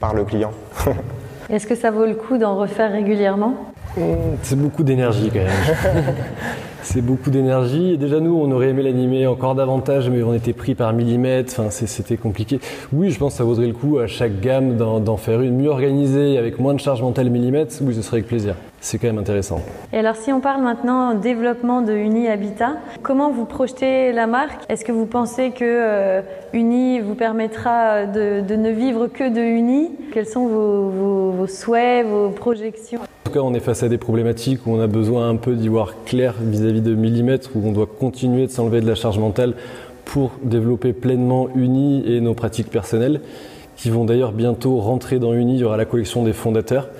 par 0.00 0.14
le 0.14 0.24
client. 0.24 0.52
Est-ce 1.54 1.68
que 1.68 1.76
ça 1.76 1.92
vaut 1.92 2.04
le 2.04 2.16
coup 2.16 2.36
d'en 2.36 2.56
refaire 2.56 2.90
régulièrement 2.90 3.54
c'est 4.42 4.58
beaucoup 4.58 4.82
d'énergie 4.82 5.30
quand 5.32 5.38
même. 5.38 6.04
c'est 6.82 7.00
beaucoup 7.00 7.30
d'énergie. 7.30 7.92
Et 7.92 7.96
déjà, 7.96 8.18
nous, 8.18 8.34
on 8.34 8.50
aurait 8.50 8.70
aimé 8.70 8.82
l'animer 8.82 9.28
encore 9.28 9.54
davantage, 9.54 10.10
mais 10.10 10.24
on 10.24 10.34
était 10.34 10.52
pris 10.52 10.74
par 10.74 10.92
millimètre. 10.92 11.60
Enfin, 11.60 11.70
c'était 11.70 12.16
compliqué. 12.16 12.58
Oui, 12.92 13.12
je 13.12 13.18
pense 13.20 13.34
que 13.34 13.38
ça 13.38 13.44
vaudrait 13.44 13.68
le 13.68 13.72
coup 13.72 13.98
à 13.98 14.08
chaque 14.08 14.40
gamme 14.40 14.76
d'en 14.76 15.16
faire 15.16 15.42
une 15.42 15.56
mieux 15.56 15.68
organisée, 15.68 16.38
avec 16.38 16.58
moins 16.58 16.74
de 16.74 16.80
charge 16.80 17.02
mentale 17.02 17.30
millimètre. 17.30 17.72
Oui, 17.82 17.94
ce 17.94 18.02
serait 18.02 18.16
avec 18.16 18.26
plaisir. 18.26 18.56
C'est 18.84 18.98
quand 18.98 19.06
même 19.06 19.16
intéressant. 19.16 19.62
Et 19.94 19.98
alors, 19.98 20.14
si 20.14 20.30
on 20.30 20.40
parle 20.40 20.60
maintenant 20.60 21.14
développement 21.14 21.80
de 21.80 21.94
Uni 21.94 22.28
Habitat, 22.28 22.76
comment 23.02 23.30
vous 23.30 23.46
projetez 23.46 24.12
la 24.12 24.26
marque? 24.26 24.62
Est-ce 24.68 24.84
que 24.84 24.92
vous 24.92 25.06
pensez 25.06 25.52
que 25.52 25.64
euh, 25.64 26.20
Uni 26.52 27.00
vous 27.00 27.14
permettra 27.14 28.04
de, 28.04 28.42
de, 28.42 28.56
ne 28.56 28.68
vivre 28.68 29.06
que 29.06 29.32
de 29.32 29.40
Uni? 29.40 29.92
Quels 30.12 30.26
sont 30.26 30.48
vos, 30.48 30.90
vos, 30.90 31.30
vos 31.30 31.46
souhaits, 31.46 32.06
vos 32.06 32.28
projections? 32.28 33.00
En 33.00 33.24
tout 33.24 33.32
cas, 33.32 33.40
on 33.40 33.54
est 33.54 33.60
face 33.60 33.82
à 33.82 33.88
des 33.88 33.96
problématiques 33.96 34.66
où 34.66 34.72
on 34.72 34.80
a 34.82 34.86
besoin 34.86 35.30
un 35.30 35.36
peu 35.36 35.54
d'y 35.54 35.68
voir 35.68 36.04
clair 36.04 36.34
vis-à-vis 36.38 36.82
de 36.82 36.94
millimètres, 36.94 37.52
où 37.54 37.66
on 37.66 37.72
doit 37.72 37.86
continuer 37.86 38.46
de 38.46 38.50
s'enlever 38.50 38.82
de 38.82 38.86
la 38.86 38.94
charge 38.94 39.18
mentale 39.18 39.54
pour 40.04 40.32
développer 40.42 40.92
pleinement 40.92 41.48
Uni 41.56 42.04
et 42.06 42.20
nos 42.20 42.34
pratiques 42.34 42.68
personnelles, 42.68 43.22
qui 43.76 43.88
vont 43.88 44.04
d'ailleurs 44.04 44.32
bientôt 44.32 44.76
rentrer 44.76 45.18
dans 45.18 45.32
Uni. 45.32 45.54
Il 45.54 45.60
y 45.60 45.64
aura 45.64 45.78
la 45.78 45.86
collection 45.86 46.22
des 46.22 46.34
fondateurs. 46.34 46.90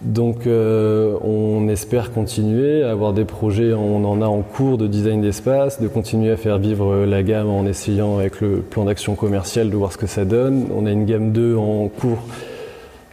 Donc 0.00 0.46
euh, 0.46 1.18
on 1.22 1.68
espère 1.68 2.10
continuer 2.10 2.82
à 2.82 2.90
avoir 2.90 3.12
des 3.12 3.26
projets, 3.26 3.74
on 3.74 4.02
en 4.06 4.22
a 4.22 4.26
en 4.26 4.40
cours 4.40 4.78
de 4.78 4.86
design 4.86 5.20
d'espace, 5.20 5.78
de 5.78 5.88
continuer 5.88 6.30
à 6.30 6.38
faire 6.38 6.58
vivre 6.58 7.04
la 7.04 7.22
gamme 7.22 7.50
en 7.50 7.66
essayant 7.66 8.18
avec 8.18 8.40
le 8.40 8.62
plan 8.62 8.86
d'action 8.86 9.14
commercial 9.14 9.68
de 9.68 9.76
voir 9.76 9.92
ce 9.92 9.98
que 9.98 10.06
ça 10.06 10.24
donne. 10.24 10.68
On 10.74 10.86
a 10.86 10.90
une 10.90 11.04
gamme 11.04 11.32
2 11.32 11.54
en 11.54 11.88
cours, 11.88 12.22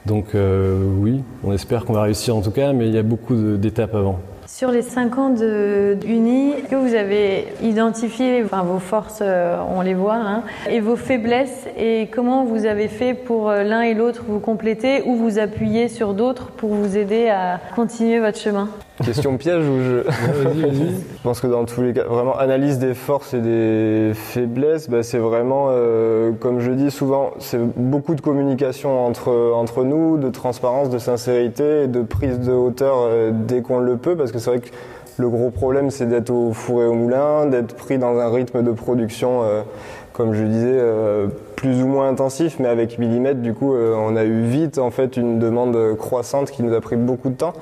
donc 0.05 0.27
euh, 0.33 0.81
oui, 0.99 1.23
on 1.43 1.51
espère 1.51 1.83
qu'on 1.83 1.93
va 1.93 2.03
réussir 2.03 2.37
en 2.37 2.41
tout 2.41 2.51
cas, 2.51 2.71
mais 2.71 2.87
il 2.87 2.93
y 2.93 2.97
a 2.97 3.03
beaucoup 3.03 3.35
d'étapes 3.35 3.93
avant. 3.93 4.19
Sur 4.47 4.71
les 4.71 4.81
5 4.81 5.17
ans 5.17 5.29
de 5.29 5.97
Uni, 6.05 6.53
que 6.69 6.75
vous 6.75 6.95
avez 6.95 7.47
identifié 7.61 8.41
enfin, 8.45 8.63
vos 8.63 8.79
forces, 8.79 9.19
euh, 9.21 9.59
on 9.75 9.81
les 9.81 9.93
voit, 9.93 10.15
hein, 10.15 10.43
et 10.69 10.79
vos 10.79 10.95
faiblesses, 10.95 11.67
et 11.77 12.07
comment 12.13 12.45
vous 12.45 12.65
avez 12.65 12.87
fait 12.87 13.13
pour 13.13 13.49
euh, 13.49 13.63
l'un 13.63 13.81
et 13.81 13.93
l'autre 13.93 14.23
vous 14.25 14.39
compléter 14.39 15.03
ou 15.05 15.15
vous 15.15 15.37
appuyer 15.37 15.89
sur 15.89 16.13
d'autres 16.13 16.47
pour 16.51 16.69
vous 16.69 16.95
aider 16.95 17.27
à 17.27 17.59
continuer 17.75 18.19
votre 18.21 18.39
chemin? 18.39 18.69
Question 19.03 19.37
piège 19.37 19.63
ou 19.67 19.79
je. 19.79 20.11
je 20.55 21.21
pense 21.23 21.39
que 21.39 21.47
dans 21.47 21.65
tous 21.65 21.83
les 21.83 21.93
cas, 21.93 22.05
vraiment, 22.05 22.35
analyse 22.35 22.79
des 22.79 22.95
forces 22.95 23.33
et 23.35 23.39
des 23.39 24.11
faiblesses, 24.15 24.89
bah, 24.89 25.03
c'est 25.03 25.19
vraiment, 25.19 25.67
euh, 25.69 26.31
comme 26.39 26.59
je 26.59 26.71
dis 26.71 26.89
souvent, 26.89 27.31
c'est 27.37 27.59
beaucoup 27.75 28.15
de 28.15 28.21
communication 28.21 29.05
entre, 29.05 29.51
entre 29.53 29.83
nous, 29.83 30.17
de 30.17 30.29
transparence, 30.29 30.89
de 30.89 30.97
sincérité 30.97 31.83
et 31.83 31.87
de 31.87 32.01
prise 32.01 32.39
de 32.39 32.51
hauteur 32.51 32.95
euh, 33.01 33.31
dès 33.31 33.61
qu'on 33.61 33.79
le 33.79 33.97
peut, 33.97 34.15
parce 34.15 34.31
que 34.31 34.39
c'est 34.39 34.49
vrai 34.49 34.59
que 34.61 34.69
le 35.17 35.29
gros 35.29 35.51
problème, 35.51 35.91
c'est 35.91 36.07
d'être 36.07 36.31
au 36.31 36.53
four 36.53 36.81
et 36.81 36.87
au 36.87 36.93
moulin, 36.93 37.45
d'être 37.45 37.75
pris 37.75 37.99
dans 37.99 38.17
un 38.17 38.31
rythme 38.31 38.63
de 38.63 38.71
production, 38.71 39.43
euh, 39.43 39.61
comme 40.13 40.33
je 40.33 40.43
disais, 40.43 40.81
plus 41.55 41.83
ou 41.83 41.87
moins 41.87 42.09
intensif, 42.09 42.57
mais 42.57 42.67
avec 42.67 42.97
millimètres, 42.97 43.39
du 43.39 43.53
coup, 43.53 43.75
on 43.75 44.15
a 44.15 44.23
eu 44.23 44.41
vite, 44.41 44.79
en 44.79 44.89
fait, 44.89 45.15
une 45.15 45.37
demande 45.37 45.95
croissante 45.95 46.49
qui 46.49 46.63
nous 46.63 46.73
a 46.73 46.81
pris 46.81 46.95
beaucoup 46.95 47.29
de 47.29 47.35
temps. 47.35 47.53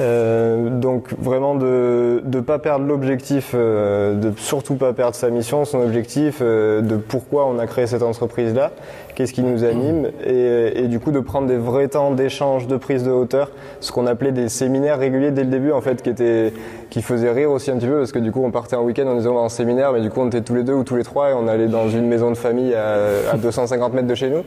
Euh, 0.00 0.70
donc 0.70 1.12
vraiment 1.18 1.56
de 1.56 2.22
ne 2.24 2.40
pas 2.40 2.58
perdre 2.58 2.86
l'objectif, 2.86 3.50
euh, 3.54 4.14
de 4.14 4.32
surtout 4.38 4.76
pas 4.76 4.92
perdre 4.92 5.16
sa 5.16 5.28
mission, 5.30 5.64
son 5.64 5.80
objectif, 5.80 6.38
euh, 6.40 6.80
de 6.82 6.96
pourquoi 6.96 7.46
on 7.46 7.58
a 7.58 7.66
créé 7.66 7.86
cette 7.86 8.02
entreprise-là, 8.02 8.70
qu'est-ce 9.18 9.32
qui 9.32 9.42
nous 9.42 9.64
anime, 9.64 10.10
et, 10.24 10.86
du 10.86 11.00
coup 11.00 11.10
de 11.10 11.18
prendre 11.18 11.48
des 11.48 11.56
vrais 11.56 11.88
temps 11.88 12.12
d'échange, 12.12 12.68
de 12.68 12.76
prise 12.76 13.02
de 13.02 13.10
hauteur, 13.10 13.50
ce 13.80 13.90
qu'on 13.90 14.06
appelait 14.06 14.30
des 14.30 14.48
séminaires 14.48 14.96
réguliers 14.96 15.32
dès 15.32 15.42
le 15.42 15.50
début 15.50 15.72
en 15.72 15.80
fait, 15.80 16.02
qui 16.02 16.10
étaient, 16.10 16.52
qui 16.88 17.02
faisaient 17.02 17.32
rire 17.32 17.50
aussi 17.50 17.72
un 17.72 17.78
petit 17.78 17.88
peu 17.88 17.98
parce 17.98 18.12
que 18.12 18.20
du 18.20 18.30
coup 18.30 18.44
on 18.44 18.52
partait 18.52 18.76
un 18.76 18.80
week-end, 18.80 19.06
on 19.08 19.16
disait 19.16 19.28
on 19.28 19.34
va 19.34 19.40
en 19.40 19.48
séminaire, 19.48 19.92
mais 19.92 20.02
du 20.02 20.10
coup 20.10 20.20
on 20.20 20.28
était 20.28 20.42
tous 20.42 20.54
les 20.54 20.62
deux 20.62 20.74
ou 20.74 20.84
tous 20.84 20.94
les 20.94 21.02
trois 21.02 21.30
et 21.30 21.32
on 21.32 21.48
allait 21.48 21.66
dans 21.66 21.88
une 21.88 22.06
maison 22.06 22.30
de 22.30 22.36
famille 22.36 22.74
à, 22.74 23.32
à 23.32 23.36
250 23.36 23.92
mètres 23.92 24.06
de 24.06 24.14
chez 24.14 24.30
nous, 24.30 24.44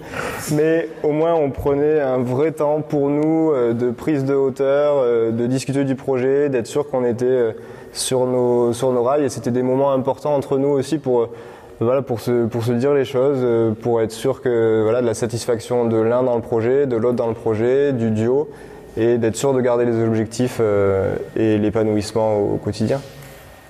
mais 0.54 0.88
au 1.04 1.12
moins 1.12 1.34
on 1.34 1.50
prenait 1.50 2.00
un 2.00 2.20
vrai 2.20 2.54
temps 2.54 2.80
pour 2.80 3.10
nous 3.10 3.52
de 3.74 3.92
prise 3.92 4.24
de 4.24 4.34
hauteur, 4.34 5.04
de 5.04 5.42
de 5.42 5.48
discuter 5.48 5.84
du 5.84 5.96
projet, 5.96 6.50
d'être 6.50 6.68
sûr 6.68 6.90
qu'on 6.90 7.04
était 7.04 7.26
euh, 7.26 7.52
sur 7.94 8.26
nos, 8.26 8.74
sur 8.74 8.92
nos 8.92 9.04
rails. 9.04 9.26
Et 9.26 9.30
c'était 9.30 9.52
des 9.52 9.64
moments 9.64 9.92
importants 9.92 10.36
entre 10.36 10.58
nous 10.58 10.70
aussi 10.70 10.98
pour, 10.98 11.22
euh, 11.22 11.30
voilà, 11.86 12.02
pour, 12.02 12.20
se, 12.20 12.46
pour 12.46 12.64
se 12.64 12.72
dire 12.72 12.94
les 12.94 13.06
choses, 13.06 13.40
euh, 13.42 13.72
pour 13.72 14.02
être 14.02 14.12
sûr 14.12 14.42
que 14.42 14.82
voilà, 14.84 15.02
de 15.02 15.06
la 15.06 15.14
satisfaction 15.14 15.86
de 15.86 15.98
l'un 15.98 16.24
dans 16.24 16.36
le 16.36 16.42
projet, 16.42 16.86
de 16.88 16.96
l'autre 16.96 17.16
dans 17.16 17.28
le 17.28 17.34
projet, 17.34 17.94
du 17.94 18.12
duo, 18.12 18.50
et 18.98 19.18
d'être 19.18 19.36
sûr 19.36 19.54
de 19.54 19.62
garder 19.62 19.86
les 19.86 20.04
objectifs 20.04 20.60
et 21.38 21.58
l'épanouissement 21.58 22.38
au, 22.38 22.58
quotidien. 22.58 23.00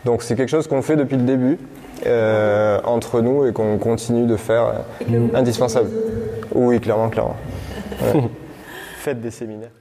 Donc 0.04 0.24
c'est 0.24 0.36
quelque 0.36 0.50
chose 0.50 0.67
qu'on 0.67 0.82
fait 0.82 0.95
depuis 0.95 1.15
le 1.17 1.24
début 1.24 1.60
entre 2.84 3.21
nous 3.21 3.45
et 3.45 3.54
qu'on 3.54 3.78
continue 3.78 4.26
de 4.26 4.36
faire 4.36 4.74
indispensable. 5.36 5.89
Oui, 6.56 6.80
clairement, 6.80 7.10
clairement. 7.10 7.38
Faites 8.97 9.21
des 9.21 9.30
séminaires. 9.30 9.81